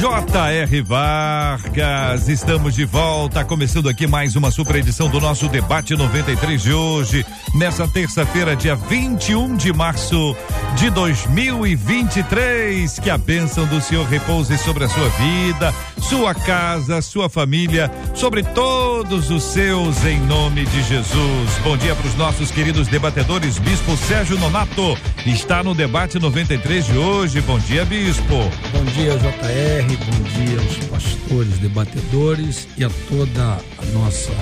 [0.00, 0.80] J.R.
[0.80, 6.72] Vargas, estamos de volta, começando aqui mais uma super edição do nosso debate 93 de
[6.72, 10.34] hoje, nessa terça-feira, dia 21 de março
[10.74, 12.98] de 2023.
[12.98, 18.42] Que a bênção do Senhor repouse sobre a sua vida, sua casa, sua família, sobre
[18.42, 21.50] todos os seus, em nome de Jesus.
[21.62, 23.58] Bom dia para os nossos queridos debatedores.
[23.58, 24.96] Bispo Sérgio Nonato
[25.26, 27.42] está no debate 93 de hoje.
[27.42, 28.50] Bom dia, Bispo.
[28.72, 29.89] Bom dia, JR.
[29.96, 34.32] Bom dia aos pastores, debatedores e a toda a nossa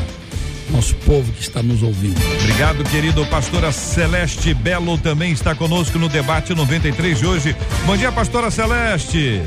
[0.70, 2.20] nosso povo que está nos ouvindo.
[2.42, 3.24] Obrigado, querido.
[3.26, 7.56] Pastora Celeste Belo também está conosco no debate 93 de hoje.
[7.86, 9.40] Bom dia, Pastora Celeste.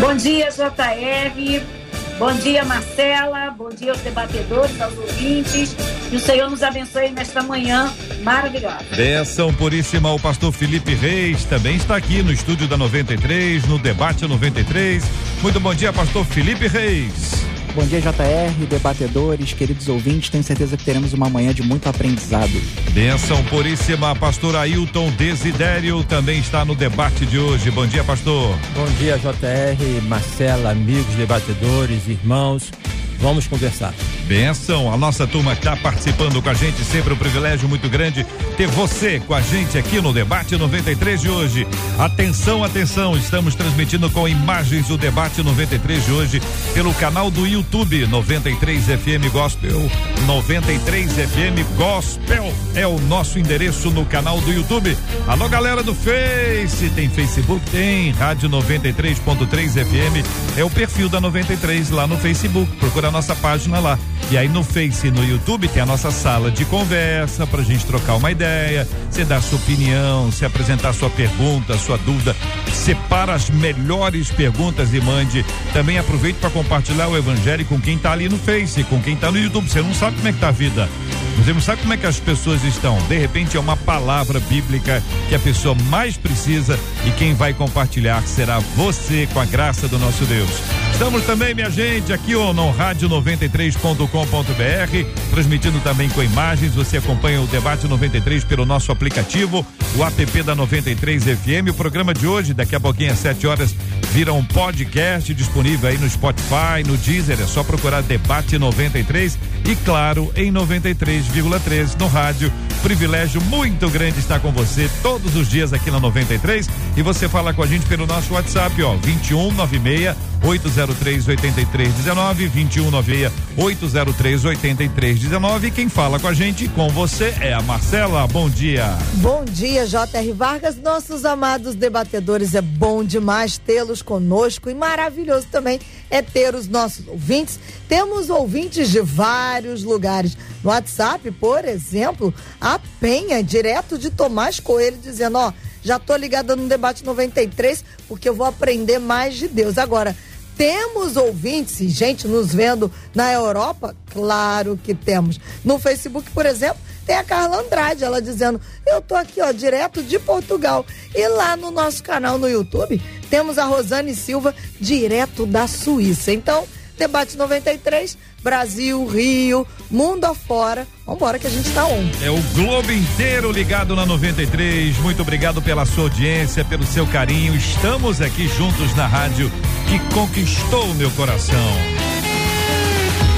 [0.00, 1.85] Bom dia, JR.
[2.18, 3.50] Bom dia, Marcela.
[3.50, 5.76] Bom dia aos debatedores, aos ouvintes.
[6.08, 8.84] Que o Senhor nos abençoe nesta manhã maravilhosa.
[8.96, 10.10] Benção puríssima.
[10.12, 15.04] O pastor Felipe Reis também está aqui no estúdio da 93, no debate 93.
[15.42, 17.44] Muito bom dia, pastor Felipe Reis.
[17.76, 20.30] Bom dia, JR, debatedores, queridos ouvintes.
[20.30, 22.50] Tenho certeza que teremos uma manhã de muito aprendizado.
[22.92, 27.70] Benção puríssima, pastor Ailton Desidério também está no debate de hoje.
[27.70, 28.58] Bom dia, pastor.
[28.74, 32.72] Bom dia, JR, Marcela, amigos, debatedores, irmãos.
[33.20, 33.94] Vamos conversar.
[34.26, 38.66] Benção, a nossa turma está participando com a gente, sempre um privilégio muito grande ter
[38.66, 41.66] você com a gente aqui no Debate 93 de hoje.
[41.98, 46.42] Atenção, atenção, estamos transmitindo com imagens o Debate 93 de hoje
[46.74, 49.90] pelo canal do YouTube 93 FM Gospel.
[50.26, 54.96] 93 FM Gospel é o nosso endereço no canal do YouTube.
[55.26, 61.90] Alô, galera do Face, tem Facebook, tem Rádio 93.3 FM, é o perfil da 93
[61.90, 62.70] lá no Facebook.
[62.76, 63.98] Procura a nossa página lá.
[64.30, 67.86] E aí no Face e no YouTube tem a nossa sala de conversa pra gente
[67.86, 72.34] trocar uma ideia, você dar sua opinião, se apresentar sua pergunta, sua dúvida.
[72.72, 75.44] Separa as melhores perguntas e mande.
[75.72, 79.30] Também aproveite para compartilhar o evangelho com quem tá ali no Face, com quem tá
[79.30, 79.68] no YouTube.
[79.68, 80.88] Você não sabe como é que tá a vida.
[81.36, 82.98] Você não sabe como é que as pessoas estão.
[83.08, 88.22] De repente é uma palavra bíblica que a pessoa mais precisa e quem vai compartilhar
[88.22, 90.50] será você com a graça do nosso Deus.
[90.92, 96.74] Estamos também, minha gente, aqui ó, no rádio 93.com.br, transmitindo também com imagens.
[96.74, 101.70] Você acompanha o debate 93 pelo nosso aplicativo, o app da 93 FM.
[101.70, 103.74] O programa de hoje, daqui a pouquinho às 7 horas,
[104.12, 107.38] vira um podcast disponível aí no Spotify, no Deezer.
[107.40, 112.52] É só procurar Debate 93 e, claro, em 93,3 no rádio.
[112.82, 117.52] Privilégio muito grande estar com você todos os dias aqui na 93 e você fala
[117.52, 125.70] com a gente pelo nosso WhatsApp, ó, 2196 803 8319 2196 803 8319.
[125.72, 128.26] Quem fala com a gente, com você, é a Marcela.
[128.28, 128.96] Bom dia.
[129.14, 130.32] Bom dia, J.R.
[130.32, 132.54] Vargas, nossos amados debatedores.
[132.54, 137.58] É bom demais tê-los conosco e maravilhoso também é ter os nossos ouvintes.
[137.88, 140.38] Temos ouvintes de vários lugares.
[140.62, 145.52] No WhatsApp, por exemplo, a Penha, direto de Tomás Coelho, dizendo: Ó,
[145.82, 149.78] já tô ligada no debate 93 porque eu vou aprender mais de Deus.
[149.78, 150.16] Agora,
[150.56, 153.94] temos ouvintes e gente nos vendo na Europa?
[154.12, 155.38] Claro que temos.
[155.64, 160.02] No Facebook, por exemplo, tem a Carla Andrade, ela dizendo: Eu tô aqui, ó, direto
[160.02, 160.84] de Portugal.
[161.14, 163.00] E lá no nosso canal no YouTube,
[163.30, 166.32] temos a Rosane Silva, direto da Suíça.
[166.32, 166.66] Então,
[166.96, 170.86] debate 93, Brasil, Rio, mundo afora.
[171.06, 172.04] Vambora que a gente tá on.
[172.22, 174.96] É o Globo inteiro ligado na 93.
[174.98, 177.54] Muito obrigado pela sua audiência, pelo seu carinho.
[177.54, 179.50] Estamos aqui juntos na rádio
[179.88, 181.72] que conquistou o meu coração.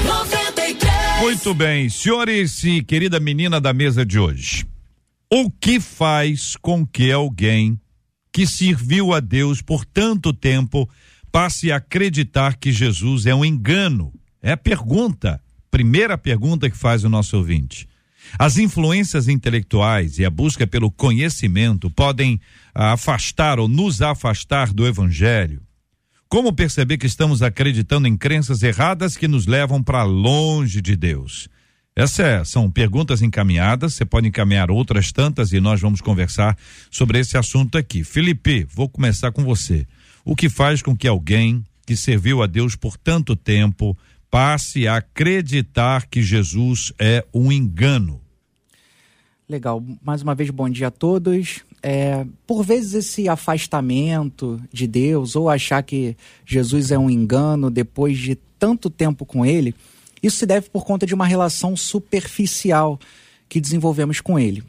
[0.05, 1.21] 93.
[1.21, 4.65] Muito bem, senhores e querida menina da mesa de hoje.
[5.31, 7.79] O que faz com que alguém
[8.31, 10.89] que serviu a Deus por tanto tempo
[11.31, 14.13] passe a acreditar que Jesus é um engano?
[14.41, 17.87] É a pergunta, primeira pergunta que faz o nosso ouvinte.
[18.37, 22.39] As influências intelectuais e a busca pelo conhecimento podem
[22.73, 25.61] afastar ou nos afastar do evangelho.
[26.27, 31.49] Como perceber que estamos acreditando em crenças erradas que nos levam para longe de Deus?
[31.95, 36.57] Essas é, são perguntas encaminhadas, você pode encaminhar outras tantas e nós vamos conversar
[36.89, 38.03] sobre esse assunto aqui.
[38.03, 39.85] Felipe, vou começar com você.
[40.29, 43.97] O que faz com que alguém que serviu a Deus por tanto tempo
[44.29, 48.21] passe a acreditar que Jesus é um engano.
[49.49, 49.83] Legal.
[50.03, 51.61] Mais uma vez, bom dia a todos.
[51.81, 56.15] É, por vezes, esse afastamento de Deus ou achar que
[56.45, 59.73] Jesus é um engano depois de tanto tempo com ele,
[60.21, 62.99] isso se deve por conta de uma relação superficial
[63.49, 64.63] que desenvolvemos com ele.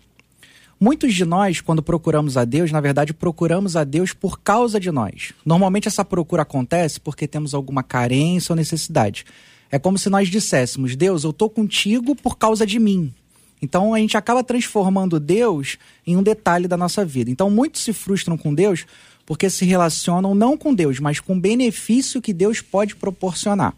[0.82, 4.90] Muitos de nós, quando procuramos a Deus, na verdade, procuramos a Deus por causa de
[4.90, 5.34] nós.
[5.44, 9.26] Normalmente, essa procura acontece porque temos alguma carência ou necessidade.
[9.70, 13.12] É como se nós disséssemos: Deus, eu estou contigo por causa de mim.
[13.60, 17.30] Então, a gente acaba transformando Deus em um detalhe da nossa vida.
[17.30, 18.86] Então, muitos se frustram com Deus
[19.26, 23.74] porque se relacionam não com Deus, mas com o benefício que Deus pode proporcionar.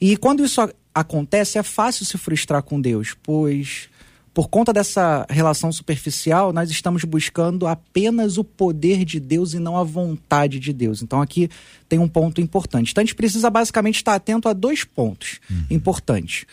[0.00, 0.60] E quando isso
[0.92, 3.88] acontece, é fácil se frustrar com Deus, pois
[4.34, 9.78] por conta dessa relação superficial, nós estamos buscando apenas o poder de Deus e não
[9.78, 11.02] a vontade de Deus.
[11.02, 11.48] Então aqui
[11.88, 12.90] tem um ponto importante.
[12.90, 15.66] Então a gente precisa basicamente estar atento a dois pontos uhum.
[15.70, 16.46] importantes.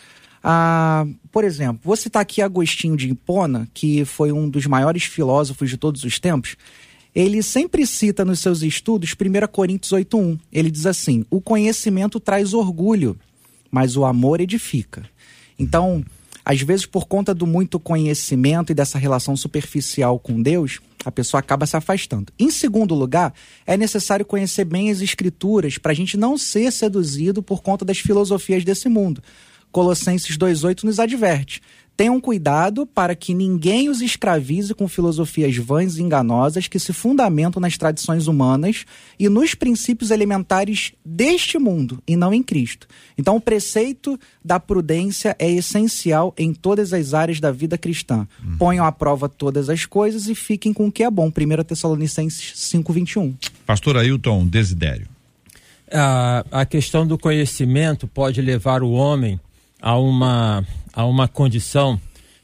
[0.43, 5.67] Ah, por exemplo, vou citar aqui Agostinho de Hipona, que foi um dos maiores filósofos
[5.67, 6.55] de todos os tempos.
[7.15, 10.39] Ele sempre cita nos seus estudos 1 Coríntios 8.1.
[10.53, 13.17] Ele diz assim: o conhecimento traz orgulho,
[13.71, 15.03] mas o amor edifica.
[15.57, 16.05] Então,
[16.43, 21.39] às vezes, por conta do muito conhecimento e dessa relação superficial com Deus, a pessoa
[21.39, 22.31] acaba se afastando.
[22.37, 23.33] Em segundo lugar,
[23.65, 27.99] é necessário conhecer bem as escrituras para a gente não ser seduzido por conta das
[27.99, 29.21] filosofias desse mundo.
[29.71, 31.61] Colossenses 2,8 nos adverte:
[31.95, 37.61] Tenham cuidado para que ninguém os escravize com filosofias vãs e enganosas que se fundamentam
[37.61, 38.85] nas tradições humanas
[39.19, 42.87] e nos princípios elementares deste mundo e não em Cristo.
[43.17, 48.27] Então, o preceito da prudência é essencial em todas as áreas da vida cristã.
[48.43, 48.57] Uhum.
[48.57, 51.27] Ponham à prova todas as coisas e fiquem com o que é bom.
[51.27, 53.35] 1 Tessalonicenses 5,21.
[53.65, 55.07] Pastor Ailton Desidério.
[55.91, 59.39] A, a questão do conhecimento pode levar o homem
[59.81, 61.99] a uma a uma condição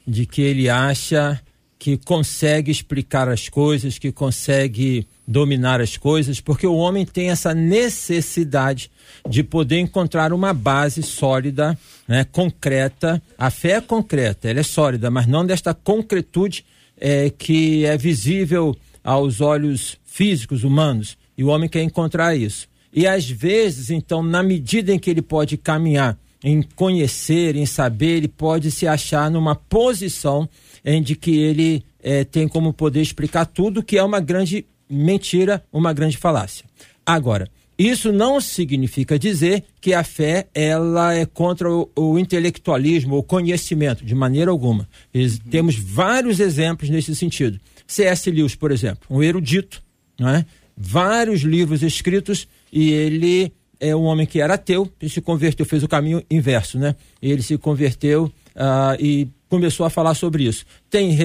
[0.06, 1.40] de que ele acha
[1.78, 7.54] que consegue explicar as coisas, que consegue dominar as coisas, porque o homem tem essa
[7.54, 8.90] necessidade
[9.28, 13.22] de poder encontrar uma base sólida, né, concreta.
[13.36, 16.64] A fé é concreta, ela é sólida, mas não desta concretude
[16.96, 21.16] é, que é visível aos olhos físicos humanos.
[21.36, 22.66] E o homem quer encontrar isso.
[22.92, 28.16] E às vezes, então, na medida em que ele pode caminhar em conhecer, em saber,
[28.16, 30.48] ele pode se achar numa posição
[30.84, 35.62] em de que ele é, tem como poder explicar tudo, que é uma grande mentira,
[35.72, 36.64] uma grande falácia.
[37.04, 37.48] Agora,
[37.78, 44.04] isso não significa dizer que a fé ela é contra o, o intelectualismo, o conhecimento,
[44.04, 44.88] de maneira alguma.
[45.14, 45.28] Uhum.
[45.50, 47.60] Temos vários exemplos nesse sentido.
[47.86, 48.30] C.S.
[48.30, 49.82] Lewis, por exemplo, um erudito,
[50.18, 50.44] não é?
[50.76, 55.82] vários livros escritos e ele é um homem que era ateu e se converteu, fez
[55.82, 56.94] o caminho inverso, né?
[57.22, 60.64] Ele se converteu uh, e começou a falar sobre isso.
[60.90, 61.16] Tem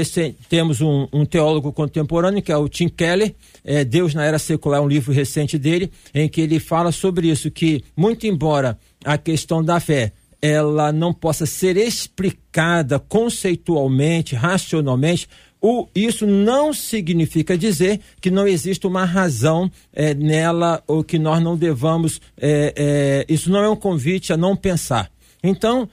[0.50, 3.34] temos um, um, teólogo contemporâneo que é o Tim Keller,
[3.64, 7.52] é, Deus na Era Secular, um livro recente dele, em que ele fala sobre isso,
[7.52, 15.26] que muito embora a questão da fé ela não possa ser explicada conceitualmente, racionalmente,
[15.66, 21.42] o, isso não significa dizer que não existe uma razão é, nela ou que nós
[21.42, 22.20] não devamos.
[22.38, 25.10] É, é, isso não é um convite a não pensar.
[25.42, 25.88] Então,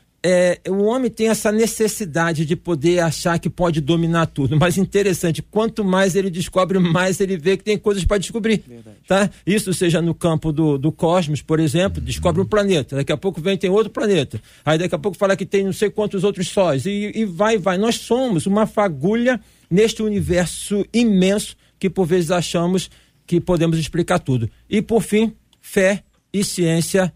[0.68, 4.58] o homem tem essa necessidade de poder achar que pode dominar tudo.
[4.58, 8.62] Mas interessante, quanto mais ele descobre, mais ele vê que tem coisas para descobrir.
[9.06, 9.30] Tá?
[9.46, 12.96] Isso seja no campo do, do cosmos, por exemplo, descobre um planeta.
[12.96, 14.42] Daqui a pouco vem tem outro planeta.
[14.64, 16.86] Aí daqui a pouco fala que tem não sei quantos outros sóis.
[16.86, 17.78] E, e vai, vai.
[17.78, 22.90] Nós somos uma fagulha neste universo imenso que por vezes achamos
[23.26, 24.50] que podemos explicar tudo.
[24.68, 27.14] E por fim, fé e ciência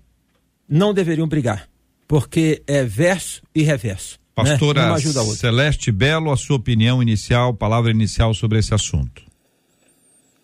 [0.68, 1.68] não deveriam brigar,
[2.06, 4.18] porque é verso e reverso.
[4.36, 4.50] Né?
[4.50, 4.98] Pastora né?
[4.98, 9.22] Celeste Belo, a sua opinião inicial, palavra inicial sobre esse assunto.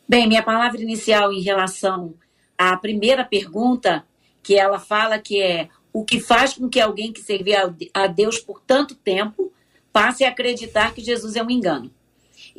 [0.09, 2.14] Bem, minha palavra inicial em relação
[2.59, 4.05] à primeira pergunta,
[4.43, 8.38] que ela fala que é o que faz com que alguém que servia a Deus
[8.38, 9.52] por tanto tempo
[9.93, 11.90] passe a acreditar que Jesus é um engano.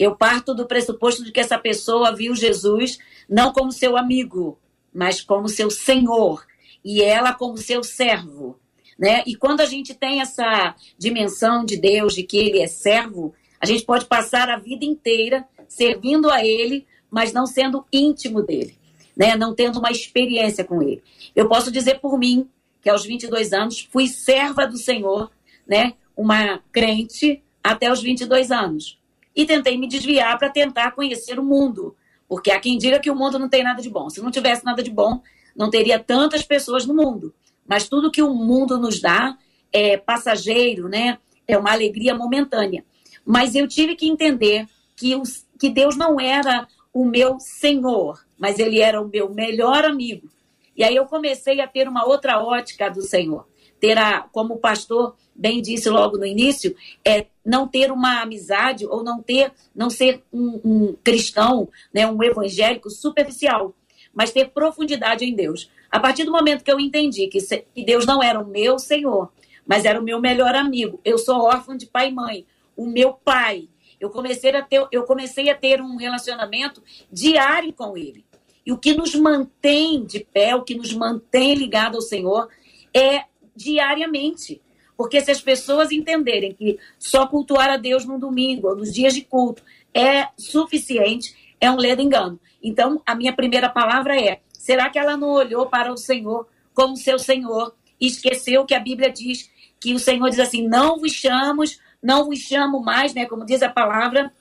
[0.01, 2.97] Eu parto do pressuposto de que essa pessoa viu Jesus
[3.29, 4.57] não como seu amigo,
[4.91, 6.43] mas como seu senhor,
[6.83, 8.59] e ela como seu servo.
[8.97, 9.21] Né?
[9.27, 13.67] E quando a gente tem essa dimensão de Deus, de que ele é servo, a
[13.67, 18.75] gente pode passar a vida inteira servindo a ele, mas não sendo íntimo dele,
[19.15, 19.35] né?
[19.35, 21.03] não tendo uma experiência com ele.
[21.35, 22.49] Eu posso dizer por mim
[22.81, 25.29] que aos 22 anos fui serva do Senhor,
[25.67, 25.93] né?
[26.17, 28.99] uma crente, até os 22 anos
[29.35, 31.95] e tentei me desviar para tentar conhecer o mundo.
[32.27, 34.09] Porque há quem diga que o mundo não tem nada de bom.
[34.09, 35.21] Se não tivesse nada de bom,
[35.55, 37.33] não teria tantas pessoas no mundo.
[37.67, 39.37] Mas tudo que o mundo nos dá
[39.71, 41.17] é passageiro, né?
[41.47, 42.83] É uma alegria momentânea.
[43.25, 48.59] Mas eu tive que entender que, os, que Deus não era o meu Senhor, mas
[48.59, 50.29] Ele era o meu melhor amigo.
[50.75, 53.47] E aí eu comecei a ter uma outra ótica do Senhor.
[53.79, 59.03] Ter a, como pastor bem disse logo no início, é não ter uma amizade ou
[59.03, 63.73] não ter, não ser um, um cristão, né, um evangélico superficial,
[64.13, 65.69] mas ter profundidade em Deus.
[65.89, 69.31] A partir do momento que eu entendi que, que Deus não era o meu Senhor,
[69.65, 70.99] mas era o meu melhor amigo.
[71.03, 72.45] Eu sou órfão de pai e mãe.
[72.75, 73.67] O meu pai.
[73.99, 78.25] Eu comecei a ter, eu comecei a ter um relacionamento diário com ele.
[78.65, 82.47] E o que nos mantém de pé, o que nos mantém ligado ao Senhor,
[82.93, 84.61] é diariamente.
[85.01, 89.15] Porque se as pessoas entenderem que só cultuar a Deus no domingo ou nos dias
[89.15, 92.39] de culto é suficiente, é um ledo engano.
[92.61, 96.95] Então, a minha primeira palavra é: será que ela não olhou para o Senhor como
[96.95, 101.13] seu Senhor e esqueceu que a Bíblia diz que o Senhor diz assim: não vos
[101.13, 103.25] chamamos, não vos chamo mais, né?
[103.25, 104.31] Como diz a palavra,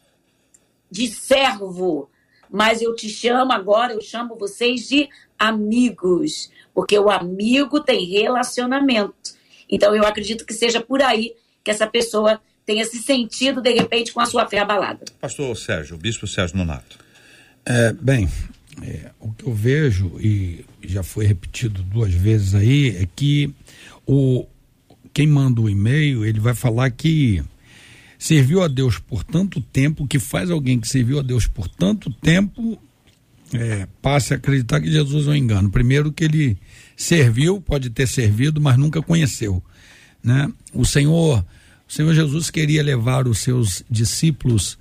[0.91, 2.11] de servo,
[2.51, 9.40] mas eu te chamo agora, eu chamo vocês de amigos, porque o amigo tem relacionamento.
[9.71, 14.13] Então, eu acredito que seja por aí que essa pessoa tenha se sentido, de repente,
[14.13, 15.05] com a sua fé abalada.
[15.21, 16.99] Pastor Sérgio, Bispo Sérgio Nonato.
[17.65, 18.29] É, bem,
[18.83, 23.53] é, o que eu vejo, e já foi repetido duas vezes aí, é que
[24.07, 24.47] o,
[25.13, 27.43] quem manda o e-mail, ele vai falar que
[28.19, 32.11] serviu a Deus por tanto tempo, que faz alguém que serviu a Deus por tanto
[32.11, 32.79] tempo
[33.53, 35.71] é, passe a acreditar que Jesus é um engano.
[35.71, 36.59] Primeiro que ele
[37.01, 39.63] serviu, pode ter servido, mas nunca conheceu,
[40.23, 40.53] né?
[40.75, 41.43] O Senhor,
[41.89, 44.79] o Senhor Jesus queria levar os seus discípulos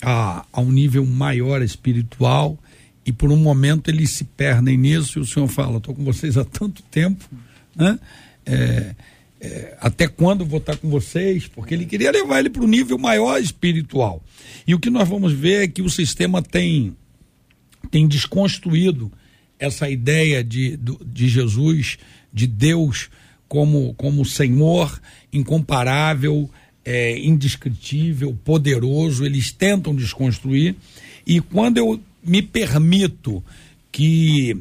[0.00, 2.58] a, a um nível maior espiritual
[3.04, 6.38] e por um momento eles se perdem nisso e o Senhor fala, estou com vocês
[6.38, 7.28] há tanto tempo,
[7.76, 7.98] né?
[8.46, 8.94] É,
[9.42, 11.46] é, até quando vou estar com vocês?
[11.46, 14.24] Porque ele queria levar ele para um nível maior espiritual.
[14.66, 16.96] E o que nós vamos ver é que o sistema tem
[17.90, 19.12] tem desconstruído
[19.60, 20.76] essa ideia de,
[21.06, 21.98] de Jesus,
[22.32, 23.10] de Deus
[23.46, 25.00] como, como Senhor
[25.32, 26.50] incomparável,
[26.84, 29.24] é, indescritível, poderoso.
[29.24, 30.74] Eles tentam desconstruir.
[31.26, 33.44] E quando eu me permito
[33.92, 34.56] que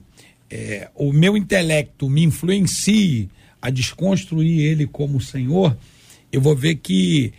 [0.51, 3.29] é, o meu intelecto me influencie
[3.61, 5.77] a desconstruir ele como Senhor,
[6.31, 7.33] eu vou ver que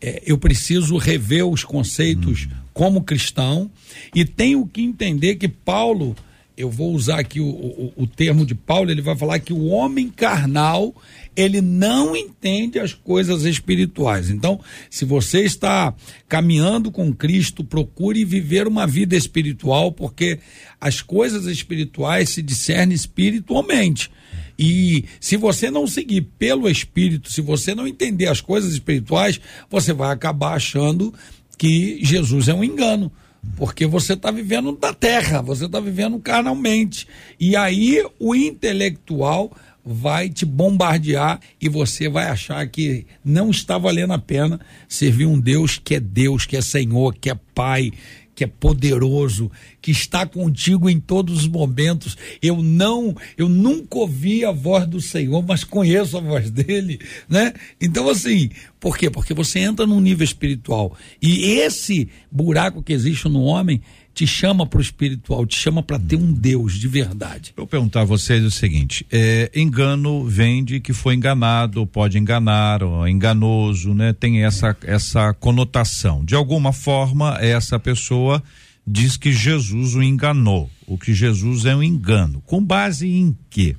[0.00, 3.70] é, eu preciso rever os conceitos hum como cristão
[4.14, 6.14] e tenho que entender que Paulo,
[6.56, 9.66] eu vou usar aqui o, o, o, termo de Paulo, ele vai falar que o
[9.66, 10.94] homem carnal
[11.36, 14.30] ele não entende as coisas espirituais.
[14.30, 14.58] Então,
[14.88, 15.94] se você está
[16.26, 20.38] caminhando com Cristo, procure viver uma vida espiritual, porque
[20.80, 24.10] as coisas espirituais se discernem espiritualmente.
[24.58, 29.38] E se você não seguir pelo Espírito, se você não entender as coisas espirituais,
[29.70, 31.12] você vai acabar achando
[31.58, 33.12] que Jesus é um engano,
[33.56, 37.06] porque você está vivendo da terra, você está vivendo carnalmente.
[37.38, 39.52] E aí o intelectual
[39.84, 45.38] vai te bombardear e você vai achar que não está valendo a pena servir um
[45.38, 47.92] Deus que é Deus, que é Senhor, que é Pai,
[48.36, 49.50] que é poderoso,
[49.80, 52.16] que está contigo em todos os momentos.
[52.42, 57.54] Eu não, eu nunca ouvi a voz do Senhor, mas conheço a voz dele, né?
[57.80, 59.10] Então assim, por quê?
[59.10, 63.80] Porque você entra num nível espiritual e esse buraco que existe no homem
[64.16, 67.52] te chama para o espiritual, te chama para ter um Deus de verdade.
[67.54, 72.82] Eu perguntar a vocês o seguinte: é, engano vem de que foi enganado, pode enganar,
[72.82, 74.14] ou enganoso, né?
[74.14, 76.24] Tem essa essa conotação.
[76.24, 78.42] De alguma forma, essa pessoa
[78.86, 82.42] diz que Jesus o enganou, o que Jesus é um engano.
[82.46, 83.76] Com base em quê?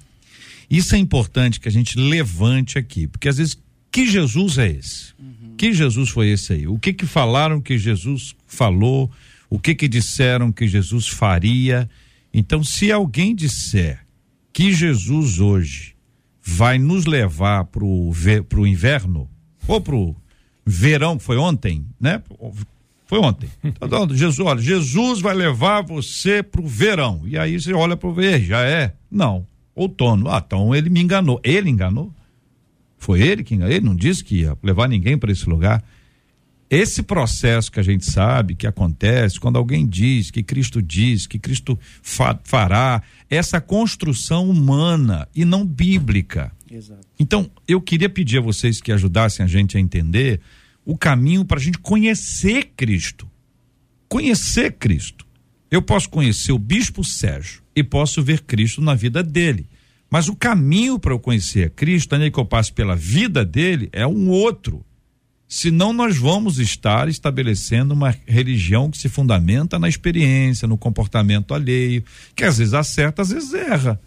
[0.69, 3.57] Isso é importante que a gente levante aqui, porque às vezes
[3.91, 5.13] que Jesus é esse?
[5.17, 5.55] Uhum.
[5.57, 6.67] Que Jesus foi esse aí?
[6.67, 9.09] O que que falaram que Jesus falou?
[9.49, 11.89] O que que disseram que Jesus faria.
[12.33, 13.99] Então, se alguém disser
[14.53, 15.95] que Jesus hoje
[16.41, 19.29] vai nos levar para o inverno,
[19.67, 20.15] ou para o
[20.65, 22.21] verão, que foi ontem, né?
[23.05, 23.49] Foi ontem.
[23.81, 27.21] Então, Jesus, olha, Jesus vai levar você para o verão.
[27.25, 28.93] E aí você olha para o ver, já é?
[29.09, 29.45] Não.
[29.75, 30.29] Outono.
[30.29, 31.39] Ah, então ele me enganou.
[31.43, 32.11] Ele enganou?
[32.97, 33.73] Foi ele que enganou?
[33.73, 35.83] Ele não disse que ia levar ninguém para esse lugar.
[36.69, 41.39] Esse processo que a gente sabe que acontece quando alguém diz que Cristo diz, que
[41.39, 46.51] Cristo fa fará, essa construção humana e não bíblica.
[46.69, 47.07] Exato.
[47.17, 50.41] Então, eu queria pedir a vocês que ajudassem a gente a entender
[50.83, 53.29] o caminho para a gente conhecer Cristo.
[54.09, 55.25] Conhecer Cristo.
[55.71, 59.67] Eu posso conhecer o Bispo Sérgio, e posso ver Cristo na vida dele.
[60.09, 64.07] Mas o caminho para eu conhecer Cristo, ainda que eu passe pela vida dele, é
[64.07, 64.83] um outro.
[65.47, 72.03] Senão nós vamos estar estabelecendo uma religião que se fundamenta na experiência, no comportamento alheio,
[72.35, 73.99] que às vezes acerta, às vezes erra.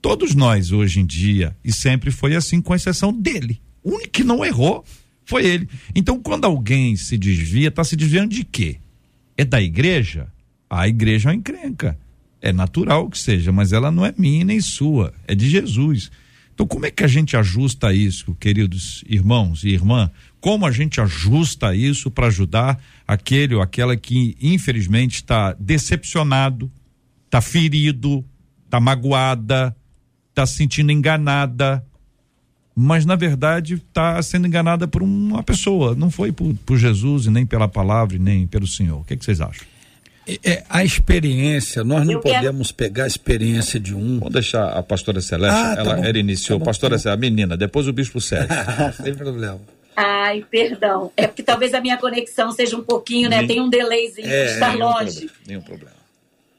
[0.00, 3.60] Todos nós hoje em dia, e sempre foi assim, com exceção dele.
[3.82, 4.84] O único que não errou
[5.24, 5.68] foi ele.
[5.94, 8.76] Então, quando alguém se desvia, está se desviando de quê?
[9.36, 10.28] É da igreja?
[10.70, 11.98] A igreja é uma encrenca.
[12.40, 16.10] É natural que seja, mas ela não é minha nem sua, é de Jesus.
[16.54, 20.10] Então, como é que a gente ajusta isso, queridos irmãos e irmã?
[20.44, 26.70] Como a gente ajusta isso para ajudar aquele ou aquela que, infelizmente, está decepcionado,
[27.24, 28.22] está ferido,
[28.66, 29.74] está magoada,
[30.28, 31.82] está se sentindo enganada,
[32.76, 37.30] mas na verdade está sendo enganada por uma pessoa, não foi por, por Jesus e
[37.30, 39.00] nem pela palavra e nem pelo Senhor.
[39.00, 39.66] O que, que vocês acham?
[40.44, 42.76] É, a experiência, nós não Eu podemos quero...
[42.76, 44.18] pegar a experiência de um.
[44.18, 47.30] Vamos deixar a pastora Celeste, ah, tá ela, ela iniciou, tá pastora tá Celeste, a
[47.30, 48.54] menina, depois o bispo Sérgio.
[49.02, 49.58] Sem problema.
[49.96, 51.12] Ai, perdão.
[51.16, 53.38] É porque talvez a minha conexão seja um pouquinho, né?
[53.38, 53.46] Nem...
[53.46, 55.26] Tem um delayzinho é, está nenhum longe.
[55.26, 55.96] Problema, nenhum problema.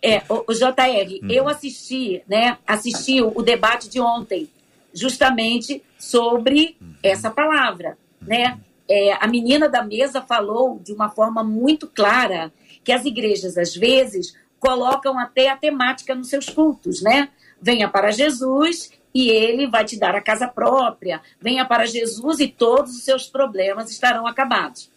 [0.02, 1.28] É, o, o JR, hum.
[1.30, 2.58] eu assisti, né?
[2.66, 4.50] Assisti o, o, debate de ontem,
[4.94, 6.94] justamente sobre hum.
[7.02, 8.60] essa palavra, né?
[8.88, 13.76] É, a menina da mesa falou de uma forma muito clara que as igrejas, às
[13.76, 17.30] vezes, colocam até a temática nos seus cultos, né?
[17.60, 21.22] Venha para Jesus e ele vai te dar a casa própria.
[21.40, 24.92] Venha para Jesus e todos os seus problemas estarão acabados.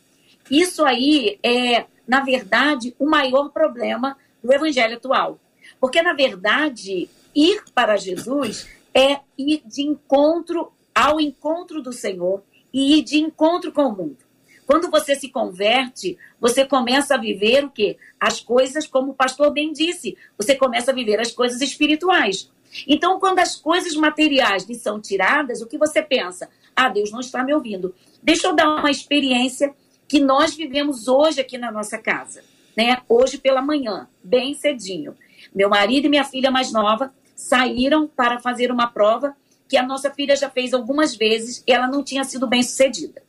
[0.50, 5.38] Isso aí é, na verdade, o maior problema do evangelho atual.
[5.80, 12.98] Porque, na verdade, ir para Jesus é ir de encontro ao encontro do Senhor e
[12.98, 14.18] ir de encontro com o mundo.
[14.66, 17.96] Quando você se converte, você começa a viver o quê?
[18.18, 22.50] As coisas, como o pastor bem disse, você começa a viver as coisas espirituais.
[22.86, 26.48] Então, quando as coisas materiais lhe são tiradas, o que você pensa?
[26.74, 27.94] Ah, Deus não está me ouvindo.
[28.22, 29.74] Deixa eu dar uma experiência
[30.06, 32.42] que nós vivemos hoje aqui na nossa casa,
[32.76, 32.98] né?
[33.08, 35.14] Hoje pela manhã, bem cedinho.
[35.54, 39.36] Meu marido e minha filha mais nova saíram para fazer uma prova
[39.68, 43.22] que a nossa filha já fez algumas vezes e ela não tinha sido bem sucedida.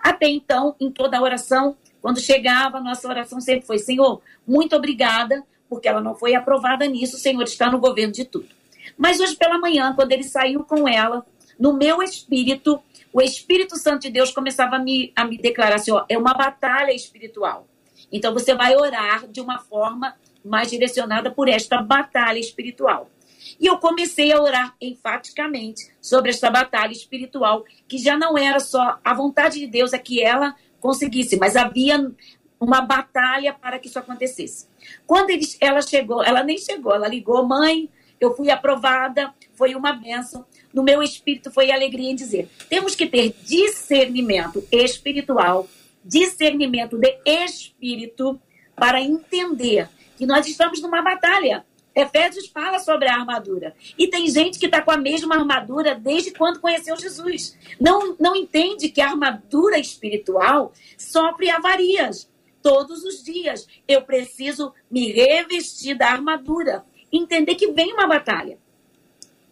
[0.00, 4.74] Até então, em toda a oração, quando chegava, a nossa oração sempre foi: Senhor, muito
[4.74, 8.48] obrigada, porque ela não foi aprovada nisso, o Senhor está no governo de tudo.
[8.96, 11.24] Mas hoje pela manhã, quando ele saiu com ela,
[11.58, 12.82] no meu espírito,
[13.12, 16.34] o Espírito Santo de Deus começava a me, a me declarar assim: ó, é uma
[16.34, 17.66] batalha espiritual.
[18.12, 23.10] Então você vai orar de uma forma mais direcionada por esta batalha espiritual.
[23.58, 28.98] E eu comecei a orar enfaticamente sobre essa batalha espiritual, que já não era só
[29.04, 32.12] a vontade de Deus é que ela conseguisse, mas havia
[32.60, 34.68] uma batalha para que isso acontecesse.
[35.06, 37.88] Quando ele, ela chegou, ela nem chegou, ela ligou, mãe,
[38.20, 40.44] eu fui aprovada, foi uma benção.
[40.72, 45.68] No meu espírito foi alegria em dizer: temos que ter discernimento espiritual,
[46.04, 48.40] discernimento de espírito,
[48.74, 51.64] para entender que nós estamos numa batalha.
[51.94, 53.74] Efésios fala sobre a armadura.
[53.96, 57.56] E tem gente que está com a mesma armadura desde quando conheceu Jesus.
[57.80, 63.66] Não, não entende que a armadura espiritual sofre avarias todos os dias.
[63.88, 66.84] Eu preciso me revestir da armadura.
[67.16, 68.58] Entender que vem uma batalha.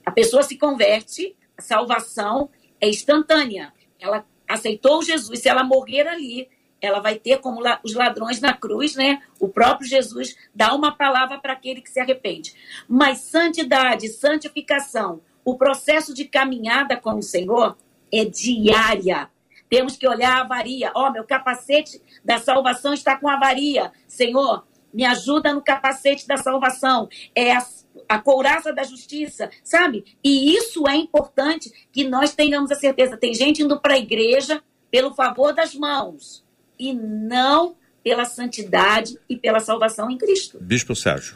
[0.04, 2.50] A pessoa se converte, a salvação
[2.80, 3.72] é instantânea.
[3.98, 5.40] Ela aceitou Jesus.
[5.40, 6.48] Se ela morrer ali,
[6.80, 9.22] ela vai ter como os ladrões na cruz, né?
[9.40, 12.54] O próprio Jesus dá uma palavra para aquele que se arrepende.
[12.86, 17.76] Mas santidade, santificação, o processo de caminhada com o Senhor
[18.12, 19.30] é diária.
[19.68, 20.92] Temos que olhar a avaria.
[20.94, 23.90] Ó, oh, meu capacete da salvação está com avaria.
[24.06, 27.08] Senhor, me ajuda no capacete da salvação.
[27.34, 27.66] É a,
[28.08, 30.04] a couraça da justiça, sabe?
[30.22, 33.16] E isso é importante que nós tenhamos a certeza.
[33.16, 36.44] Tem gente indo para a igreja pelo favor das mãos
[36.78, 40.58] e não pela santidade e pela salvação em Cristo.
[40.60, 41.34] Bispo Sérgio.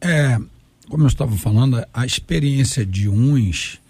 [0.00, 0.38] É,
[0.88, 3.81] como eu estava falando, a experiência de uns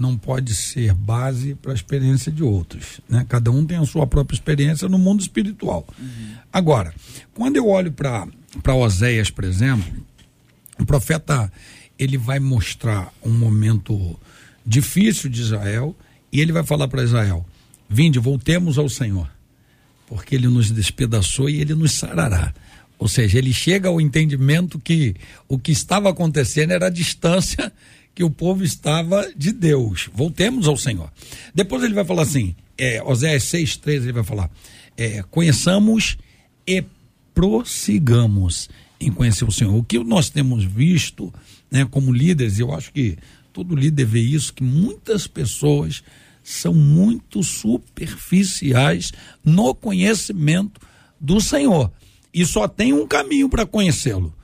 [0.00, 3.00] não pode ser base para a experiência de outros.
[3.08, 3.24] Né?
[3.28, 5.86] Cada um tem a sua própria experiência no mundo espiritual.
[5.98, 6.34] Uhum.
[6.52, 6.94] Agora,
[7.34, 9.92] quando eu olho para Oséias, por exemplo,
[10.78, 11.52] o profeta
[11.98, 14.18] ele vai mostrar um momento
[14.64, 15.94] difícil de Israel
[16.32, 17.46] e ele vai falar para Israel:
[17.88, 19.28] Vinde, voltemos ao Senhor
[20.10, 22.52] porque ele nos despedaçou e ele nos sarará.
[22.98, 25.14] Ou seja, ele chega ao entendimento que
[25.48, 27.72] o que estava acontecendo era a distância
[28.20, 30.10] que o povo estava de Deus.
[30.12, 31.10] Voltemos ao Senhor.
[31.54, 34.50] Depois ele vai falar assim, é, Oséias 6,13 ele vai falar,
[34.94, 36.18] é, conheçamos
[36.66, 36.84] e
[37.32, 38.68] prossigamos
[39.00, 39.74] em conhecer o Senhor.
[39.74, 41.32] O que nós temos visto,
[41.70, 43.16] né, como líderes, eu acho que
[43.54, 46.02] todo líder vê isso, que muitas pessoas
[46.44, 50.78] são muito superficiais no conhecimento
[51.18, 51.90] do Senhor.
[52.34, 54.36] E só tem um caminho para conhecê-lo: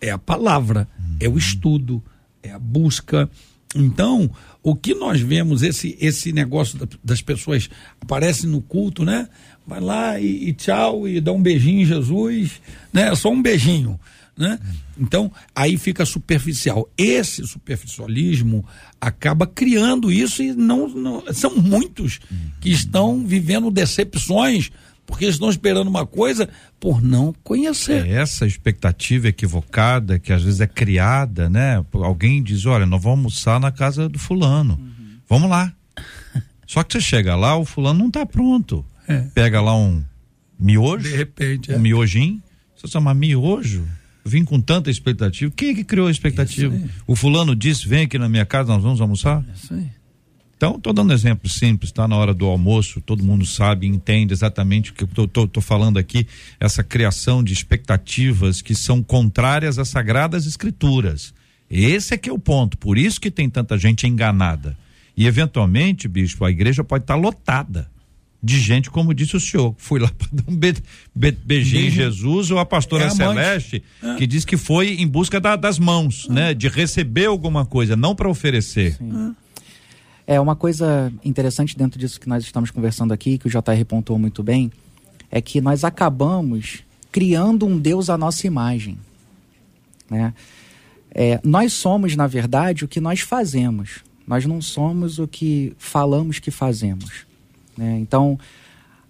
[0.00, 0.88] é a palavra,
[1.20, 2.02] é o estudo,
[2.42, 3.28] é a busca.
[3.74, 4.30] Então,
[4.62, 9.28] o que nós vemos, esse, esse negócio das pessoas aparecem no culto, né?
[9.66, 12.60] Vai lá e, e tchau, e dá um beijinho em Jesus,
[12.92, 13.14] né?
[13.14, 13.98] Só um beijinho.
[14.36, 14.58] Né?
[14.98, 16.88] Então, aí fica superficial.
[16.96, 18.64] Esse superficialismo
[19.00, 22.18] acaba criando isso e não, não são muitos
[22.60, 24.70] que estão vivendo decepções
[25.12, 26.48] porque estão esperando uma coisa
[26.80, 28.06] por não conhecer.
[28.06, 31.84] É essa expectativa equivocada que às vezes é criada, né?
[31.92, 34.78] Alguém diz, olha, nós vamos almoçar na casa do fulano.
[34.80, 35.18] Uhum.
[35.28, 35.70] Vamos lá.
[36.66, 38.82] Só que você chega lá, o fulano não está pronto.
[39.06, 39.18] É.
[39.34, 40.02] Pega lá um
[40.58, 41.78] miojo, de repente, um é.
[41.78, 42.42] miojinho.
[42.74, 43.86] Você chama miojo?
[44.24, 45.52] vim com tanta expectativa.
[45.54, 46.74] Quem é que criou a expectativa?
[47.06, 49.44] O fulano disse: vem aqui na minha casa, nós vamos almoçar?
[49.54, 49.90] Isso aí.
[50.62, 54.32] Então, estou dando um exemplo simples, está na hora do almoço, todo mundo sabe, entende
[54.32, 56.24] exatamente o que eu estou falando aqui,
[56.60, 61.34] essa criação de expectativas que são contrárias às sagradas escrituras.
[61.68, 64.78] Esse é que é o ponto, por isso que tem tanta gente enganada.
[65.16, 67.90] E eventualmente, bispo, a igreja pode estar tá lotada
[68.40, 69.74] de gente, como disse o senhor.
[69.78, 70.76] Fui lá para dar um be,
[71.12, 74.14] be, beijinho em Jesus, ou a pastora é a Celeste, é.
[74.14, 76.54] que diz que foi em busca da, das mãos, né?
[76.54, 78.96] De receber alguma coisa, não para oferecer.
[80.32, 84.18] É uma coisa interessante dentro disso que nós estamos conversando aqui, que o JR pontuou
[84.18, 84.72] muito bem,
[85.30, 88.98] é que nós acabamos criando um Deus à nossa imagem.
[90.08, 90.32] Né?
[91.10, 94.02] É, nós somos, na verdade, o que nós fazemos.
[94.26, 97.26] Nós não somos o que falamos que fazemos.
[97.76, 97.98] Né?
[97.98, 98.38] Então,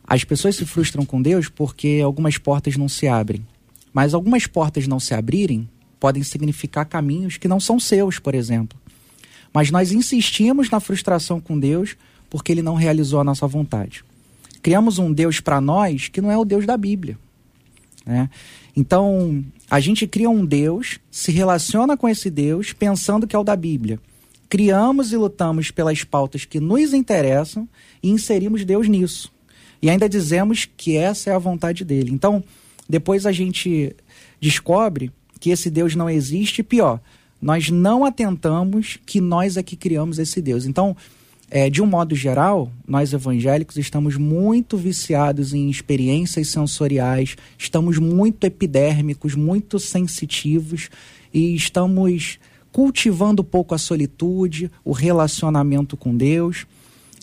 [0.05, 3.47] as pessoas se frustram com Deus porque algumas portas não se abrem.
[3.93, 5.69] Mas algumas portas não se abrirem
[6.01, 8.77] podem significar caminhos que não são seus, por exemplo.
[9.53, 11.97] Mas nós insistimos na frustração com Deus
[12.31, 14.05] porque ele não realizou a nossa vontade.
[14.62, 17.19] Criamos um Deus para nós que não é o Deus da Bíblia.
[18.07, 18.31] Né?
[18.75, 23.45] Então, a gente cria um Deus, se relaciona com esse Deus pensando que é o
[23.45, 24.01] da Bíblia
[24.53, 27.67] criamos e lutamos pelas pautas que nos interessam
[28.03, 29.33] e inserimos Deus nisso.
[29.81, 32.11] E ainda dizemos que essa é a vontade dele.
[32.11, 32.45] Então,
[32.87, 33.97] depois a gente
[34.38, 35.11] descobre
[35.41, 37.01] que esse Deus não existe pior,
[37.43, 40.65] nós não atentamos que nós é que criamos esse Deus.
[40.65, 40.97] Então,
[41.51, 48.45] é, de um modo geral, nós evangélicos estamos muito viciados em experiências sensoriais, estamos muito
[48.45, 50.89] epidérmicos, muito sensitivos
[51.35, 52.39] e estamos
[52.71, 56.65] cultivando pouco a solitude, o relacionamento com Deus.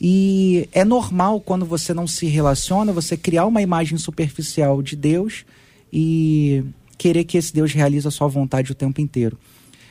[0.02, 5.46] E é normal quando você não se relaciona, você criar uma imagem superficial de Deus
[5.92, 6.64] e
[6.98, 9.38] querer que esse Deus realize a sua vontade o tempo inteiro.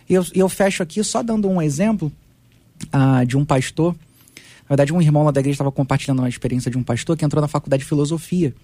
[0.08, 2.10] E eu, eu fecho aqui só dando um exemplo
[2.92, 3.94] ah, de um pastor.
[4.62, 7.24] Na verdade, um irmão lá da igreja estava compartilhando uma experiência de um pastor que
[7.24, 8.54] entrou na faculdade de filosofia.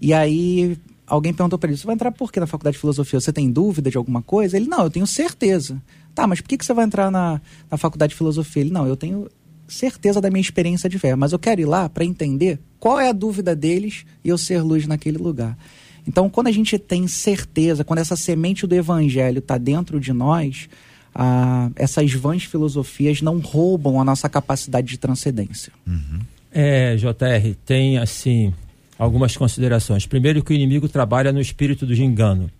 [0.00, 0.76] E aí
[1.06, 3.20] alguém perguntou para ele: Você vai entrar por que na faculdade de filosofia?
[3.20, 4.56] Você tem dúvida de alguma coisa?
[4.56, 5.80] Ele: Não, eu tenho certeza.
[6.14, 8.62] Tá, mas por que, que você vai entrar na, na faculdade de filosofia?
[8.62, 9.28] Ele: Não, eu tenho
[9.68, 13.08] certeza da minha experiência de fé, mas eu quero ir lá para entender qual é
[13.08, 15.56] a dúvida deles e eu ser luz naquele lugar.
[16.06, 20.68] Então, quando a gente tem certeza, quando essa semente do evangelho está dentro de nós,
[21.14, 25.72] ah, essas vãs filosofias não roubam a nossa capacidade de transcendência.
[25.86, 26.20] Uhum.
[26.52, 28.52] É, JR, tem assim
[28.98, 30.06] algumas considerações.
[30.06, 32.50] Primeiro, que o inimigo trabalha no espírito do engano.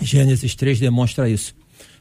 [0.00, 1.54] Gênesis 3 demonstra isso.